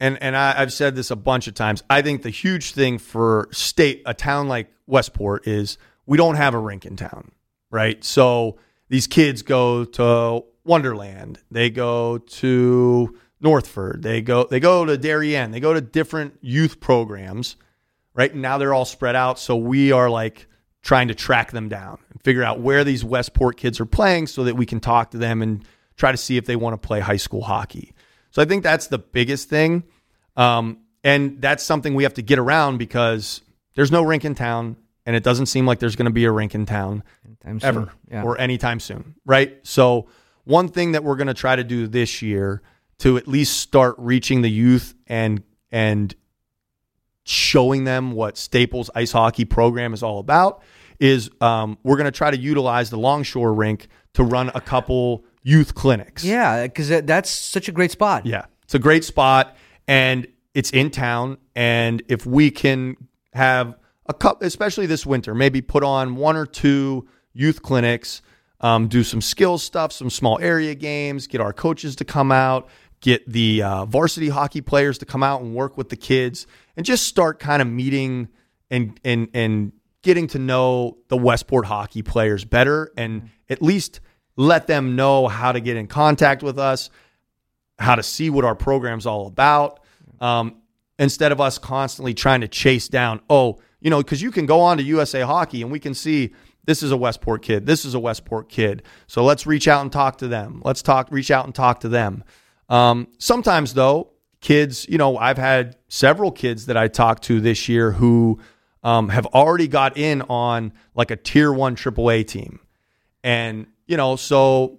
[0.00, 1.82] and and I, I've said this a bunch of times.
[1.90, 6.54] I think the huge thing for state a town like Westport is we don't have
[6.54, 7.32] a rink in town,
[7.70, 8.02] right?
[8.04, 8.58] So
[8.88, 15.50] these kids go to Wonderland, they go to Northford, they go they go to Darien,
[15.50, 17.56] they go to different youth programs,
[18.14, 18.32] right?
[18.32, 19.38] And now they're all spread out.
[19.38, 20.46] So we are like
[20.82, 24.44] trying to track them down and figure out where these Westport kids are playing so
[24.44, 25.64] that we can talk to them and
[25.96, 27.92] try to see if they want to play high school hockey.
[28.38, 29.82] So I think that's the biggest thing.
[30.36, 33.42] Um, and that's something we have to get around because
[33.74, 36.30] there's no rink in town and it doesn't seem like there's going to be a
[36.30, 37.02] rink in town
[37.44, 38.22] Anytime ever Yeah.
[38.22, 39.58] or anytime soon, right?
[39.64, 40.06] So,
[40.44, 42.62] one thing that we're going to try to do this year
[42.98, 46.14] to at least start reaching the youth and and
[47.24, 50.62] showing them what Staples ice hockey program is all about
[51.00, 55.24] is um, we're going to try to utilize the Longshore rink to run a couple
[55.48, 56.24] youth clinics.
[56.24, 58.26] yeah, because that's such a great spot.
[58.26, 58.44] Yeah.
[58.64, 59.56] It's a great spot
[59.86, 61.38] and it's in town.
[61.56, 62.96] And if we can
[63.32, 68.20] have a couple, especially this winter, maybe put on one or two youth clinics,
[68.60, 72.68] um, do some skills stuff, some small area games, get our coaches to come out,
[73.00, 76.84] get the uh, varsity hockey players to come out and work with the kids, and
[76.84, 78.28] just start kind of meeting
[78.70, 84.00] and and and getting to know the Westport hockey players better, and at least
[84.38, 86.90] let them know how to get in contact with us,
[87.78, 89.80] how to see what our program's all about,
[90.20, 90.62] um,
[90.96, 94.60] instead of us constantly trying to chase down, oh, you know, because you can go
[94.60, 96.32] on to USA Hockey and we can see
[96.64, 98.84] this is a Westport kid, this is a Westport kid.
[99.08, 100.62] So let's reach out and talk to them.
[100.64, 102.22] Let's talk, reach out and talk to them.
[102.68, 107.68] Um, sometimes though, kids, you know, I've had several kids that I talked to this
[107.68, 108.38] year who
[108.84, 112.60] um, have already got in on like a tier one AAA team.
[113.24, 114.78] And, you know, so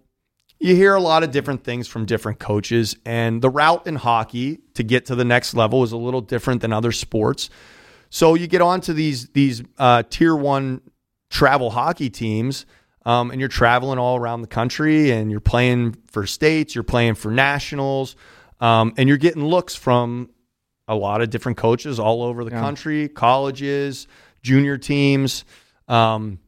[0.59, 4.59] you hear a lot of different things from different coaches, and the route in hockey
[4.75, 7.49] to get to the next level is a little different than other sports.
[8.09, 10.81] So you get onto these these uh, tier one
[11.29, 12.65] travel hockey teams,
[13.05, 17.15] um, and you're traveling all around the country, and you're playing for states, you're playing
[17.15, 18.15] for nationals,
[18.59, 20.29] um, and you're getting looks from
[20.87, 22.59] a lot of different coaches all over the Yeah.
[22.61, 24.07] country, colleges,
[24.41, 25.45] junior teams.
[25.87, 26.39] Um,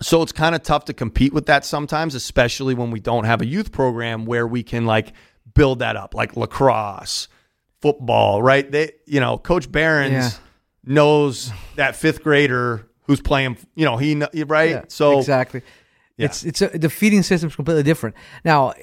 [0.00, 3.40] so it's kind of tough to compete with that sometimes, especially when we don't have
[3.40, 5.12] a youth program where we can like
[5.54, 7.28] build that up, like lacrosse,
[7.80, 8.70] football, right?
[8.70, 10.30] They, you know, Coach Behrends Yeah.
[10.84, 14.70] knows that fifth grader who's playing, you know, he, right?
[14.70, 15.62] Yeah, so exactly.
[16.16, 16.26] Yeah.
[16.26, 18.16] It's it's a, the feeding system is completely different.
[18.44, 18.74] Now,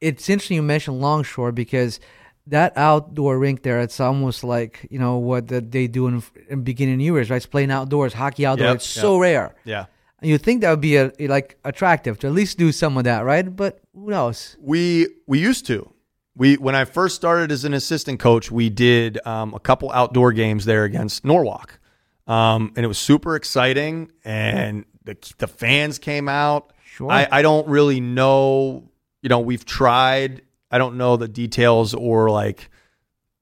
[0.00, 2.00] it's interesting you mentioned Longshore because
[2.46, 6.62] that outdoor rink there, it's almost like you know what that they do in, in
[6.62, 7.36] beginning Year's, right?
[7.36, 8.66] It's playing outdoors, hockey outdoor.
[8.68, 9.54] Yep, it's so rare.
[9.64, 9.86] yeah.
[10.22, 13.20] You think that would be a, like attractive to at least do some of that,
[13.24, 13.44] right?
[13.54, 14.56] But who knows?
[14.60, 15.90] We we used to.
[16.36, 20.32] We when I first started as an assistant coach, we did um, a couple outdoor
[20.32, 21.78] games there against Norwalk,
[22.26, 24.12] um, and it was super exciting.
[24.24, 26.72] And the the fans came out.
[26.84, 27.10] Sure.
[27.10, 28.90] I, I don't really know.
[29.22, 30.42] You know, we've tried.
[30.70, 32.68] I don't know the details or like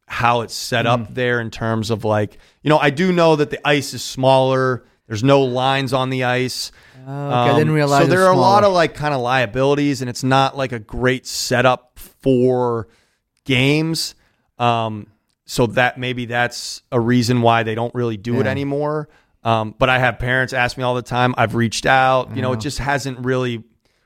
[0.07, 0.89] how it's set Mm.
[0.91, 2.79] up there in terms of like you know.
[2.79, 4.85] I do know that the ice is smaller.
[5.09, 6.71] There's no lines on the ice.
[7.07, 8.03] Oh, okay, I didn't Um, realize.
[8.05, 10.79] So there are a lot of like kind of liabilities, and it's not like a
[10.79, 12.87] great setup for
[13.45, 14.15] games.
[14.59, 15.07] Um,
[15.47, 19.09] so that maybe that's a reason why they don't really do it anymore.
[19.45, 21.35] Um, but I have parents ask me all the time.
[21.39, 22.37] I've reached out.
[22.37, 23.65] You know, it just hasn't really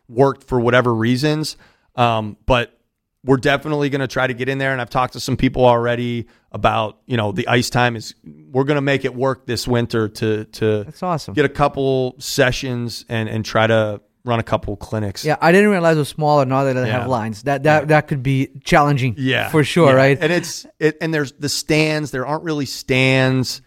[0.09, 1.57] worked for whatever reasons.
[1.97, 2.79] Um, but
[3.25, 4.73] we're definitely going to try to get in there.
[4.73, 8.15] And I've talked to some people already about you know the ice time is.
[8.25, 11.35] We're going to make it work this winter to to That's awesome.
[11.35, 15.25] get a couple sessions and and try to run a couple clinics.
[15.25, 16.45] Yeah, I didn't realize it was smaller.
[16.45, 17.01] Now that they Yeah.
[17.01, 19.15] have lines, that that that could be challenging.
[19.17, 19.95] Yeah, for sure, yeah.
[19.95, 20.19] right?
[20.21, 22.11] And it's it, and there's the stands.
[22.11, 23.63] There aren't really stands.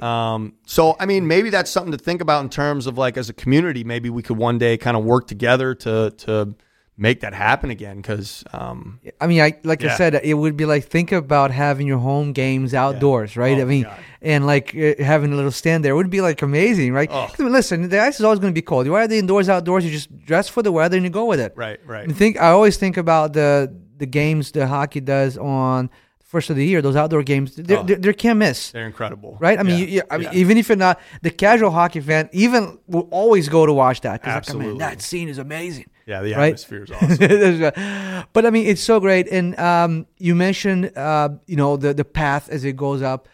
[0.00, 3.28] Um, so I mean, maybe that's something to think about in terms of like as
[3.28, 3.82] a community.
[3.84, 6.54] Maybe we could one day kind of work together to to
[7.02, 7.96] make that happen again.
[8.00, 11.86] Because um, I mean, I like I said, it would be like think about having
[11.86, 13.58] your home games outdoors, right?
[13.58, 13.98] Oh, I mean, God.
[14.22, 17.10] and like uh, having a little stand there would be like amazing, right?
[17.12, 17.28] Oh.
[17.38, 18.86] I mean, listen, the ice is always going to be cold.
[18.86, 19.84] You are the indoors, outdoors.
[19.84, 21.52] You just dress for the weather and you go with it.
[21.56, 25.90] right, right, I think I always think about the the games the hockey does on
[26.24, 26.80] first of the year.
[26.80, 27.82] Those outdoor games, they're, Oh.
[27.82, 28.70] they're, they're can't miss.
[28.70, 29.84] they're incredible, Right, I mean, Yeah.
[29.84, 30.38] you, you, I mean, Yeah.
[30.42, 34.24] even if you're not the casual hockey fan, even will always go to watch that.
[34.26, 34.68] like, Absolutely.
[34.78, 35.86] man, that scene is amazing.
[36.06, 36.46] Yeah, the right?
[36.46, 38.26] atmosphere is awesome.
[38.32, 39.28] but I mean, it's so great.
[39.28, 43.28] And um, you mentioned, uh, you know, the the path as it goes up,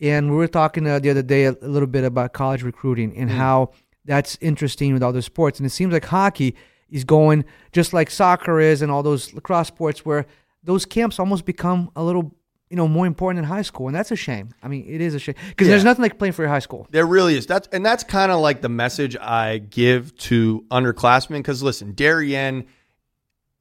[0.00, 3.30] and we were talking uh, the other day a, little bit about college recruiting and
[3.30, 3.34] Mm.
[3.34, 3.70] how
[4.04, 5.58] that's interesting with other sports.
[5.58, 6.54] And it seems like hockey
[6.90, 10.26] is going just like soccer is, and all those lacrosse sports, where
[10.62, 12.34] those camps almost become a little.
[12.74, 14.48] You know, more important than high school, and that's a shame.
[14.60, 16.88] I mean, it is a shame because there's nothing like playing for your high school.
[16.90, 17.46] There really is.
[17.46, 21.38] That's and that's kind of like the message I give to underclassmen.
[21.38, 22.66] Because listen, Darien,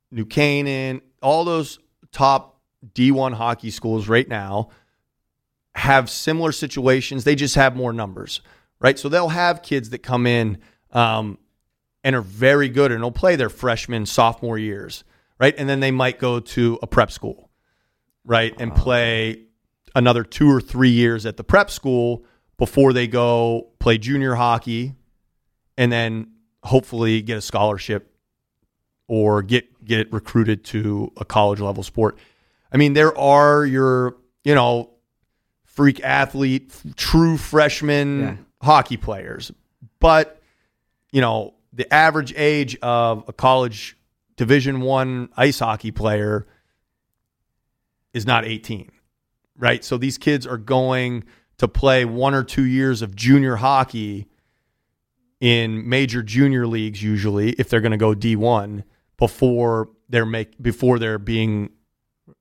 [0.09, 1.77] New Canaan, all those
[2.11, 2.59] top
[2.95, 4.69] D1 hockey schools right now
[5.75, 7.23] have similar situations.
[7.23, 8.41] They just have more numbers,
[8.79, 8.97] right?
[8.97, 10.57] So they'll have kids that come in
[10.91, 11.37] um,
[12.03, 15.03] and are very good and they'll play their freshman, sophomore years,
[15.39, 15.53] right?
[15.57, 17.49] And then they might go to a prep school,
[18.25, 18.53] right?
[18.59, 19.43] And oh, play
[19.95, 22.23] another two or three years at the prep school
[22.57, 24.93] before they go play junior hockey
[25.77, 26.31] and then
[26.63, 28.09] hopefully get a scholarship
[29.07, 32.17] or get get recruited to a college level sport.
[32.71, 34.89] I mean, there are your, you know,
[35.65, 38.35] freak athlete, f- true freshman Yeah.
[38.61, 39.51] hockey players.
[39.99, 40.41] But,
[41.11, 43.97] you know, the average age of a college
[44.37, 46.47] division 1 ice hockey player
[48.13, 48.89] is not 18.
[49.57, 49.83] Right?
[49.83, 51.23] So these kids are going
[51.57, 54.27] to play one or two years of junior hockey
[55.39, 58.83] in major junior leagues usually if they're going to go D1
[59.17, 61.69] before they're make before they're being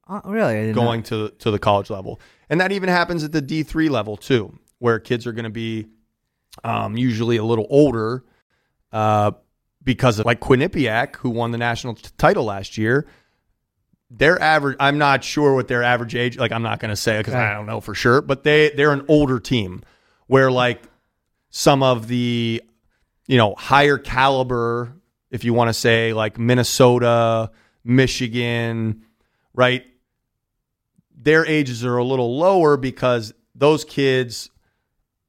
[0.08, 0.82] Uh, really, didn't know.
[0.82, 4.16] going to to the college level, and that even happens at the D three level
[4.16, 5.87] too, where kids are going to be
[6.64, 8.24] um, usually a little older,
[8.92, 9.32] uh,
[9.82, 13.06] because of like Quinnipiac, who won the national t- title last year.
[14.14, 16.37] Their average, I'm not sure what their average age.
[16.37, 18.92] Like, I'm not going to say because I don't know for sure, but they they're
[18.92, 19.83] an older team,
[20.27, 20.83] where like
[21.51, 22.62] some of the
[23.27, 24.92] you know higher caliber,
[25.31, 27.51] if you want to say like Minnesota,
[27.85, 29.03] Michigan,
[29.55, 29.85] right?
[31.25, 34.51] their ages are a little lower because those kids,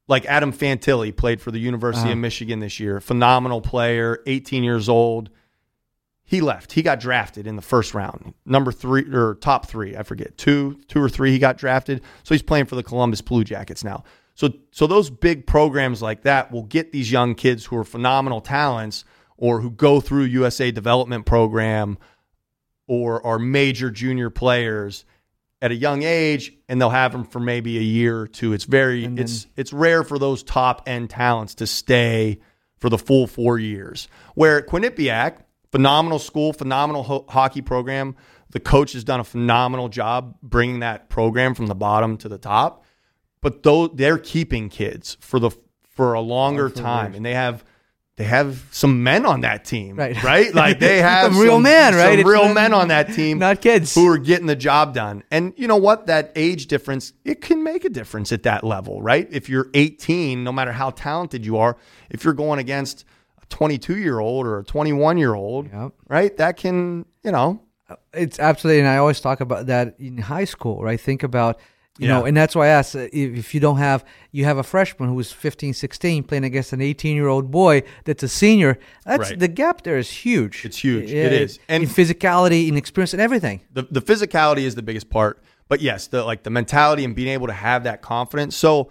[0.08, 2.14] like Adam Fantilli, played for the University Uh-huh.
[2.14, 3.00] of Michigan this year.
[3.00, 5.30] Phenomenal player, 18 years old.
[6.26, 6.72] He left.
[6.72, 9.98] He got drafted in the first round, number three or top three.
[9.98, 11.32] I forget two, two or three.
[11.32, 14.04] He got drafted, so he's playing for the Columbus Blue Jackets now.
[14.36, 18.42] So, so those big programs like that will get these young kids who are phenomenal
[18.42, 19.04] talents
[19.38, 21.98] or who go through USA Development Program
[22.88, 25.06] or are major junior players
[25.62, 28.54] at a young age and they'll have them for maybe a year or two.
[28.54, 32.40] It's very then- it's it's rare for those top end talents to stay
[32.78, 34.08] for the full 4 years.
[34.36, 35.38] Where at Quinnipiac,
[35.74, 38.16] phenomenal school, phenomenal ho- hockey program,
[38.52, 42.38] the coach has done a phenomenal job bringing that program from the bottom to the
[42.38, 42.84] top.
[43.42, 45.50] But though they're keeping kids for the
[45.96, 47.64] for a longer time and they have
[48.16, 50.22] they have some men on that team, Right.
[50.32, 50.54] Right?
[50.54, 52.20] Like they have Some real men, right?
[52.20, 53.96] Some real not- men on that team not kids.
[53.96, 55.24] who are getting the job done.
[55.32, 56.06] And you know what?
[56.06, 59.28] That age difference, it can make a difference at that level, right?
[59.32, 61.76] If you're 18, no matter how talented you are,
[62.12, 63.04] if you're going against
[63.54, 65.92] 22 year old or a 21 year old, Yep.
[66.10, 66.36] right?
[66.38, 67.62] That can, you know,
[68.14, 71.00] It's absolutely, and I always talk about that in high school, right?
[71.00, 71.60] Think about,
[72.00, 74.64] you know, and that's why I asked uh, if, you don't have, you have a
[74.64, 78.80] freshman who's 15, 16 playing against an 18 year old boy that's a senior.
[79.06, 79.40] That's Right.
[79.40, 80.66] the gap there is huge.
[80.66, 81.12] It's huge.
[81.12, 81.60] Yeah, It is.
[81.70, 83.62] and And- in physicality, in experience, and everything.
[83.72, 87.30] the the physicality is the biggest part, but yes, the like the mentality and being
[87.38, 88.56] able to have that confidence.
[88.58, 88.90] So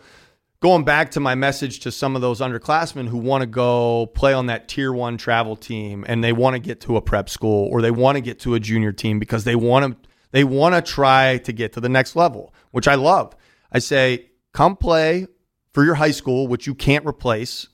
[0.62, 4.32] going back to my message to some of those underclassmen who want to go play
[4.32, 7.68] on that tier 1 travel team and they want to get to a prep school
[7.72, 10.74] or they want to get to a junior team because they want to they want
[10.74, 13.36] to try to get to the next level, which I love.
[13.70, 15.26] I say come play
[15.72, 17.66] for your high school, which you can't replace.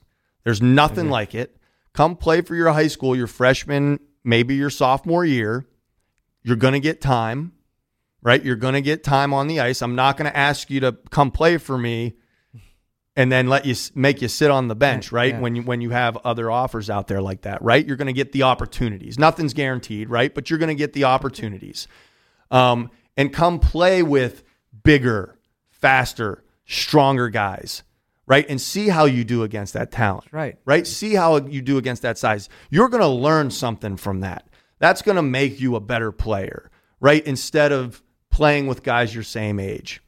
[0.43, 1.13] There's nothing mm-hmm.
[1.13, 1.59] like it.
[1.93, 5.69] Come play for your high school, your freshman, maybe your sophomore year.
[6.43, 7.53] You're going to get time,
[8.23, 8.43] right?
[8.43, 9.83] You're going to get time on the ice.
[9.83, 12.17] I'm not going to ask you to come play for me
[13.19, 15.35] and then let you make you sit on the bench, right?
[15.35, 15.41] Yeah.
[15.41, 17.85] When you when you have other offers out there like that, right?
[17.85, 19.19] You're going to get the opportunities.
[19.19, 20.33] Nothing's guaranteed, right?
[20.33, 21.89] But you're going to get the opportunities.
[22.53, 24.45] Um, and come play with
[24.85, 25.37] bigger,
[25.71, 27.83] faster, stronger guys,
[28.25, 28.47] right?
[28.49, 30.29] And see how you do against that talent.
[30.31, 30.57] right.
[30.65, 30.87] Right?
[30.87, 32.49] See how you do against that size.
[32.71, 34.49] You're going to learn something from that.
[34.79, 37.27] That's going to make you a better player, right?
[37.27, 38.01] Instead of
[38.31, 40.01] playing with guys your same age.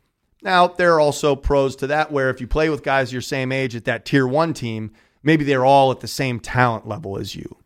[0.43, 3.53] Now, there are also pros to that where if you play with guys your same
[3.53, 7.35] age at that tier one team, maybe they're all at the same talent level as
[7.35, 7.57] you,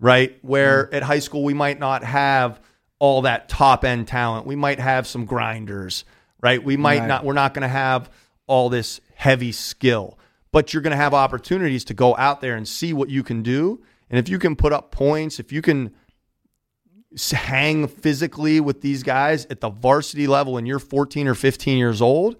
[0.00, 0.38] right?
[0.42, 0.94] Where mm.
[0.94, 2.60] at high school, we might not have
[2.98, 4.46] all that top end talent.
[4.46, 6.04] We might have some grinders,
[6.40, 6.62] right?
[6.62, 7.08] We might Right.
[7.08, 8.10] not, we're not going to have
[8.46, 10.18] all this heavy skill,
[10.52, 13.42] but you're going to have opportunities to go out there and see what you can
[13.42, 13.82] do.
[14.08, 15.94] And if you can put up points, if you can
[17.32, 22.02] hang physically with these guys at the varsity level and you're 14 or 15 years
[22.02, 22.36] old,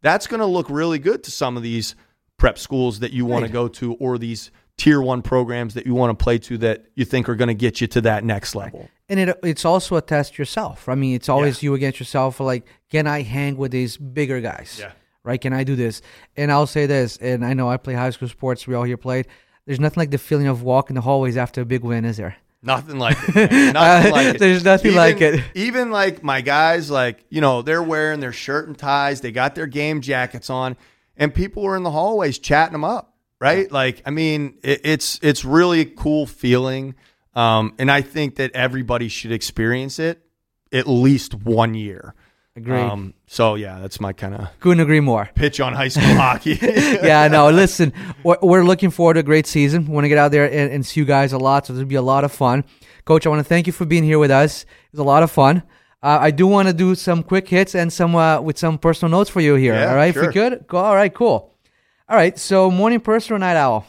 [0.00, 1.94] that's going to look really good to some of these
[2.38, 3.48] prep schools that you want Right.
[3.48, 6.86] to go to or these tier one programs that you want to play to that
[6.94, 8.88] you think are going to get you to that next level.
[9.08, 10.88] And it it's also a test yourself.
[10.88, 12.40] I mean, it's always you against yourself.
[12.40, 14.78] Like, can I hang with these bigger guys?
[14.80, 14.92] Yeah.
[15.24, 15.40] Right?
[15.40, 16.00] Can I do this?
[16.36, 18.66] And I'll say this, and I know I play high school sports.
[18.66, 19.26] We all here played.
[19.66, 22.36] There's nothing like the feeling of walking the hallways after a big win, is there?
[22.62, 23.34] Nothing like it.
[23.50, 23.72] man.
[23.72, 24.38] Nothing Uh, like it.
[24.38, 25.44] there's nothing Even- like it.
[25.54, 29.54] Even like my guys, like, you know, they're wearing their shirt and ties, they got
[29.54, 30.76] their game jackets on,
[31.16, 33.70] and people were in the hallways chatting them up, right?
[33.70, 36.94] Like, I mean, it, it's it's really a cool feeling.
[37.34, 40.22] Um, and I think that everybody should experience it
[40.72, 42.14] at least one year.
[42.54, 42.80] Agreed.
[42.80, 45.30] Um, so yeah, that's my kind of Couldn't agree more.
[45.34, 46.58] pitch on high school hockey.
[46.62, 49.86] yeah, no, listen, we're, we're looking forward to a great season.
[49.86, 51.86] We want to get out there and, and see you guys a lot, so it'll
[51.86, 52.64] be a lot of fun.
[53.06, 54.64] Coach, I want to thank you for being here with us.
[54.64, 55.62] It was a lot of fun.
[56.02, 59.10] Uh, I do want to do some quick hits and some uh, with some personal
[59.18, 59.74] notes for you here.
[59.74, 60.66] Yeah, all right, if we could?
[60.66, 61.54] Go, all right, cool.
[62.08, 63.86] All right, so morning person or night owl?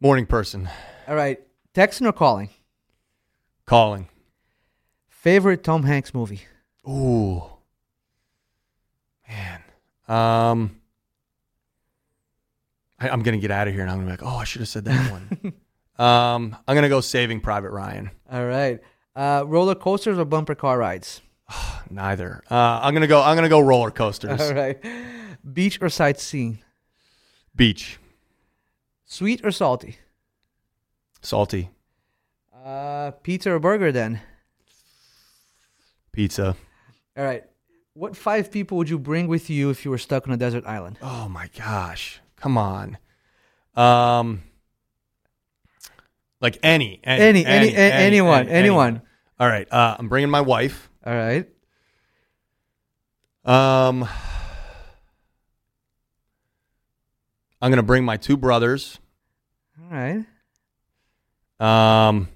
[0.00, 0.68] Morning person
[1.08, 1.40] All right,
[1.74, 2.50] texting or calling?
[3.64, 4.08] calling.
[5.20, 6.42] Favorite Tom Hanks movie?
[6.88, 7.42] Ooh,
[9.28, 9.62] man.
[10.06, 10.80] Um,
[12.98, 14.60] I, I'm gonna get out of here, and I'm gonna be like, oh, I should
[14.60, 15.52] have said that one.
[16.06, 18.10] um, I'm gonna go Saving Private Ryan.
[18.30, 18.80] All right,
[19.16, 21.20] uh, roller coasters or bumper car rides?
[21.90, 22.42] Neither.
[22.50, 23.20] Uh, I'm gonna go.
[23.22, 24.40] I'm gonna go roller coasters.
[24.40, 24.78] All right,
[25.52, 26.60] beach or sightseeing?
[27.56, 27.98] Beach,
[29.04, 29.96] Sweet or salty?
[31.20, 31.70] salty,
[32.64, 34.20] Uh, pizza or burger then?
[36.18, 36.56] Pizza.
[37.16, 37.44] All right.
[37.94, 40.64] What five people would you bring with you if you were stuck on a desert
[40.66, 40.98] island?
[41.00, 42.98] Oh my gosh, come on.
[43.76, 44.42] Um,
[46.40, 49.02] like any, Any- any- a- anyone, anyone.
[49.38, 49.70] All right.
[49.72, 50.90] Uh, I'm bringing my wife.
[51.06, 51.46] All right.
[53.44, 54.08] Um,
[57.62, 58.98] I'm gonna bring my two brothers.
[59.80, 60.24] All right.
[61.60, 62.28] Um,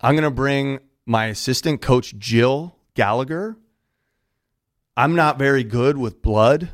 [0.00, 3.56] I'm gonna bring my assistant coach Jill Gallagher.
[4.96, 6.70] I'm not very good with blood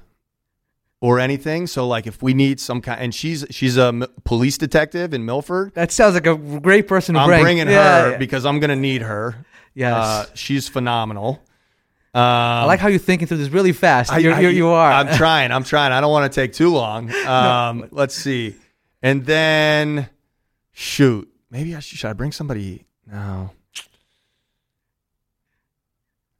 [1.01, 4.59] or anything, so like if we need some kind, and she's she's a m- police
[4.59, 5.75] detective in Milford.
[5.75, 7.43] That sounds like a great person to I'm bring.
[7.43, 8.17] bringing Yeah, her yeah.
[8.17, 9.45] because I'm gonna need her.
[9.75, 9.95] Yes.
[9.95, 11.43] Uh, she's phenomenal.
[12.15, 14.11] Um, I like how you're thinking through this really fast.
[14.11, 14.91] I- I- you are.
[14.91, 15.53] I'm trying.
[15.53, 15.93] I'm trying.
[15.93, 17.13] I don't want to take too long.
[17.27, 18.55] Um, let's see.
[19.03, 20.09] And then,
[20.73, 22.86] shoot, maybe I should, should I bring somebody?
[23.11, 23.51] No.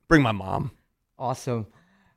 [0.09, 0.71] Bring my mom.
[1.19, 1.67] awesome.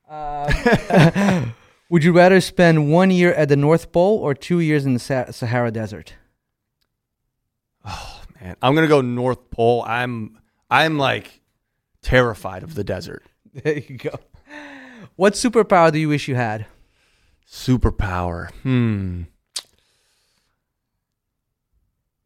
[0.09, 1.45] Uh,
[1.89, 4.99] would you rather spend one year at the North Pole or two years in the
[4.99, 6.13] Sa- Sahara Desert?
[7.85, 9.83] Oh man, I'm gonna go North Pole.
[9.87, 10.37] I'm
[10.69, 11.41] I'm like
[12.01, 13.23] terrified of the desert.
[13.63, 14.11] There you go.
[15.15, 16.67] What superpower do you wish you had?
[17.51, 18.51] Superpower.
[18.61, 19.23] Hmm.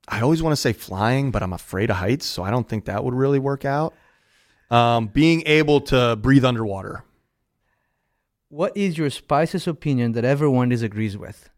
[0.07, 2.85] I always want to say flying, but I'm afraid of heights, so I don't think
[2.85, 3.93] that would really work out.
[4.69, 7.03] Um, being able to breathe underwater.
[8.49, 11.49] What is your spiciest opinion that everyone disagrees with?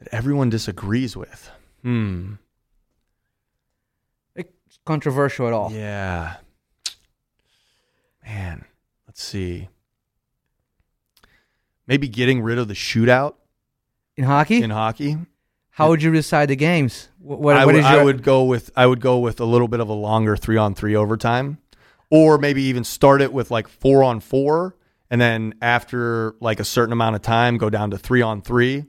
[0.00, 1.50] that everyone disagrees with.
[1.82, 2.34] Hmm.
[4.36, 4.52] Like,
[4.86, 5.72] controversial at all?
[5.72, 6.36] Yeah.
[8.24, 8.64] Man,
[9.08, 9.68] let's see.
[11.88, 13.34] Maybe getting rid of the shootout
[14.16, 14.62] In hockey?
[14.62, 15.16] in hockey.
[15.78, 17.08] How would you decide the games?
[17.20, 19.68] What, what, I, what would- I would go with I would go with a little
[19.68, 21.58] bit of a longer three on three overtime,
[22.10, 24.76] or maybe even start it with like four on four,
[25.10, 28.86] and then after like a certain amount of time, go down to three on three.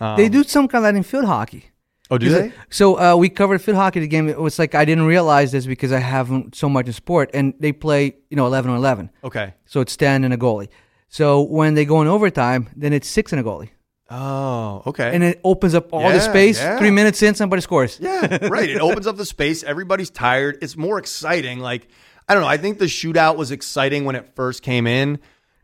[0.00, 1.70] Um, They do some kind of that in field hockey.
[2.10, 2.52] Oh, do they?
[2.70, 4.00] So uh, we covered field hockey.
[4.00, 4.30] The game.
[4.30, 7.52] It was like I didn't realize this because I haven't so much in sport, and
[7.60, 9.10] they play you know eleven on eleven.
[9.22, 9.52] Okay.
[9.66, 10.68] So it's ten and a goalie.
[11.10, 13.70] So when they go in overtime, then it's six and a goalie,
[14.10, 15.14] Oh, okay.
[15.14, 16.58] and it opens up all the space.
[16.58, 16.78] yeah.
[16.78, 17.98] Three minutes in, somebody scores.
[18.00, 18.68] Yeah, right.
[18.70, 19.62] It opens up the space.
[19.62, 20.58] Everybody's tired.
[20.62, 21.58] It's more exciting.
[21.60, 21.88] Like,
[22.28, 22.48] I don't know.
[22.48, 25.18] I think the shootout was exciting when it first came in,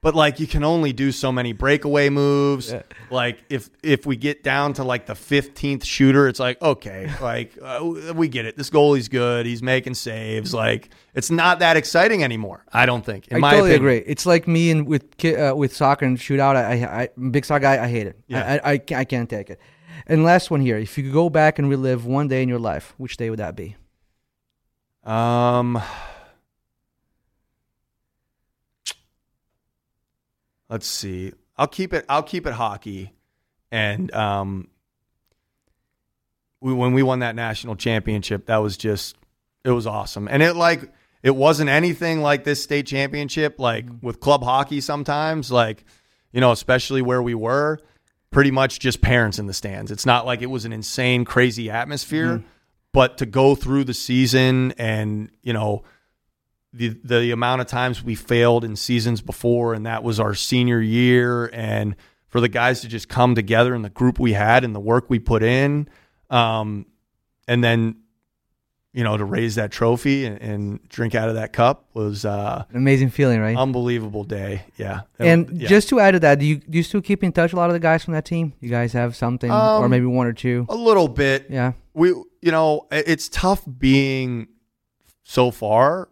[0.05, 2.75] but like you can only do so many breakaway moves.
[3.11, 7.57] Like if if we get down to like the 15th shooter, it's like, okay, like
[7.63, 8.55] uh, we get it.
[8.55, 9.47] This goalie's good.
[9.47, 10.53] He's making saves.
[10.53, 12.67] Like it's not that exciting anymore.
[12.71, 13.29] I don't think.
[13.29, 13.81] In I totally opinion.
[13.81, 14.05] agree.
[14.07, 16.55] It's like me and with uh, with soccer and shootout.
[16.55, 17.83] I, I, big soccer guy.
[17.83, 18.21] I hate it.
[18.27, 18.61] Yeah.
[18.63, 19.59] I, I, I, I can't take it.
[20.07, 20.77] And last one here.
[20.77, 23.39] If you could go back and relive one day in your life, which day would
[23.39, 23.75] that be?
[25.03, 25.81] Um,
[30.75, 31.33] let's see.
[31.57, 32.05] I'll keep it.
[32.09, 33.13] I'll keep it hockey,
[33.71, 34.67] and um,
[36.61, 39.17] we when we won that national championship, that was just
[39.65, 44.19] it was awesome, and it like it wasn't anything like this state championship, like with
[44.19, 44.81] club hockey.
[44.81, 45.85] Sometimes, like
[46.33, 47.79] you know, especially where we were,
[48.33, 49.93] pretty much just parents in the stands.
[49.93, 52.43] It's not like it was an insane, crazy atmosphere,
[52.93, 55.85] but to go through the season and you know
[56.77, 60.81] the the amount of times we failed in seasons before, and that was our senior
[60.81, 61.95] year, and
[62.29, 65.09] for the guys to just come together and the group we had and the work
[65.09, 65.89] we put in,
[66.31, 66.85] um,
[67.47, 67.97] and then
[68.93, 72.65] you know to raise that trophy and, and drink out of that cup was uh,
[72.71, 73.57] An amazing feeling, right?
[73.57, 74.65] unbelievable day.
[74.77, 75.69] Yeah, and Yeah.
[75.69, 77.61] just to add to that, do you do you still keep in touch with a
[77.61, 78.53] lot of the guys from that team?
[78.61, 79.55] You guys have something, or
[79.85, 80.67] Um, maybe one or two.
[80.69, 81.47] a little bit.
[81.49, 84.49] Yeah, we you know it's tough being
[85.23, 86.09] so far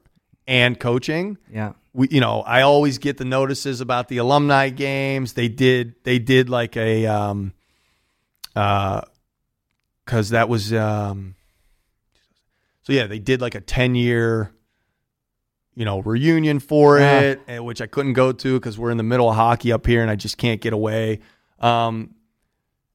[0.46, 1.72] and coaching yeah.
[1.92, 6.18] we you know i always get the notices about the alumni games they did they
[6.18, 7.52] did like a um
[8.56, 9.00] uh
[10.04, 11.34] because that was um
[12.82, 14.50] so yeah they did like a 10 year
[15.74, 17.34] you know reunion for Yeah.
[17.46, 20.02] it which i couldn't go to because we're in the middle of hockey up here
[20.02, 21.20] and i just can't get away
[21.60, 22.14] um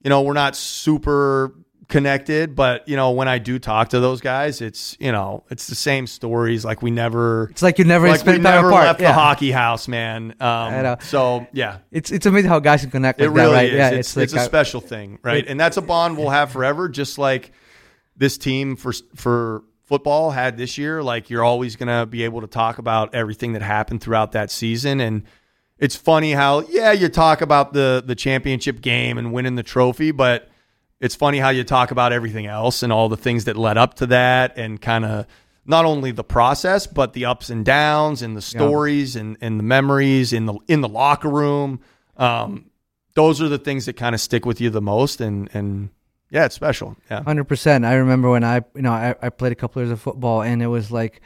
[0.04, 1.54] you know we're not super
[1.88, 5.68] connected but you know when i do talk to those guys it's you know it's
[5.68, 8.84] the same stories like we never It's like you never like we never apart.
[8.86, 9.08] left yeah.
[9.08, 10.36] the hockey house, man.
[10.42, 13.70] Um, so yeah, It's it's amazing how guys can connect it really that, right?
[13.70, 13.74] is.
[13.76, 15.46] Yeah, it's it's, like a I- special thing, right?
[15.46, 16.90] It- and that's a bond we'll have forever.
[16.90, 17.52] Just like
[18.18, 21.02] this team for for football had this year.
[21.02, 25.00] Like you're always gonna be able to talk about everything that happened throughout that season,
[25.00, 25.24] and
[25.78, 30.12] it's funny how yeah you talk about the the championship game and winning the trophy,
[30.12, 30.50] but
[31.00, 33.96] it's funny how you talk about everything else and all the things that led up
[33.96, 35.26] to that and kind of
[35.66, 39.64] not only the process but the ups and downs and the stories and, and the
[39.64, 41.80] memories in the in the locker room
[42.18, 42.70] um,
[43.14, 45.90] those are the things that kind of stick with you the most and and
[46.32, 47.86] yeah it's special yeah Hundred percent.
[47.86, 50.62] I remember when I, you know, I, I played a couple years of football, and
[50.62, 51.22] it was like,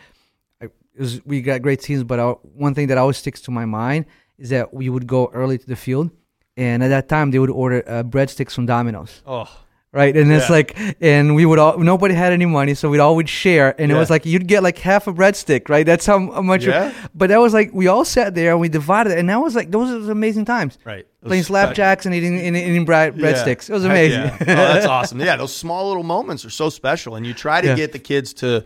[0.61, 2.03] I, it was we got great teams.
[2.03, 4.05] But I, one thing that always sticks to my mind
[4.37, 6.11] is that we would go early to the field,
[6.57, 9.49] and at that time they would order uh, breadsticks from Domino's, oh
[9.93, 10.15] right?
[10.15, 13.27] And it's like, and we would all nobody had any money, so we'd all would
[13.27, 15.85] share, and it was like you'd get like half a breadstick, right?
[15.85, 16.65] That's how much.
[16.65, 16.93] Yeah.
[17.13, 19.53] But that was like we all sat there and we divided, it, and that was
[19.53, 20.77] like those are amazing times.
[20.85, 23.33] right Playing slapjacks and eating eating, eating bread, Yeah.
[23.33, 23.69] breadsticks.
[23.69, 24.21] It was amazing.
[24.21, 24.37] yeah.
[24.39, 25.19] Oh, that's awesome.
[25.19, 27.75] Yeah, those small little moments are so special, and you try to Yeah.
[27.75, 28.63] get the kids to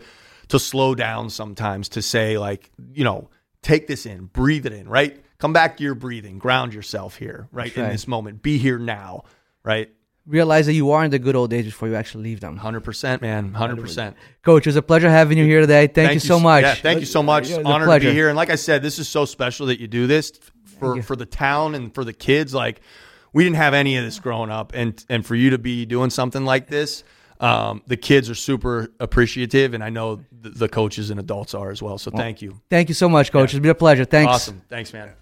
[0.48, 3.28] to slow down sometimes to say like, you know,
[3.62, 5.20] take this in, breathe it in, right?
[5.38, 7.92] Come back to your breathing, ground yourself here, right That's in right.
[7.92, 9.24] this moment, be here now,
[9.62, 9.90] right?
[10.26, 12.56] Realize that you are in the good old days before you actually leave them.
[12.56, 14.16] Hundred percent, man, hundred percent.
[14.42, 15.86] Coach, it was a pleasure having you here today.
[15.86, 16.62] Thank, you so much.
[16.62, 17.50] Yeah, thank you so much.
[17.50, 18.28] A Honored to be here.
[18.28, 20.32] And like I said, this is so special that you do this
[20.80, 22.54] for for the town and for the kids.
[22.54, 22.80] Like
[23.32, 26.10] we didn't have any of this growing up, and and for you to be doing
[26.10, 27.04] something like this,
[27.38, 31.70] um, the kids are super appreciative, and I know the, the coaches and adults are
[31.70, 31.98] as well.
[31.98, 32.60] So thank you.
[32.68, 33.54] Thank you so much, Coach.
[33.54, 34.04] It's been a pleasure.
[34.04, 34.32] Thanks.
[34.32, 34.62] Awesome.
[34.68, 35.12] Thanks, man.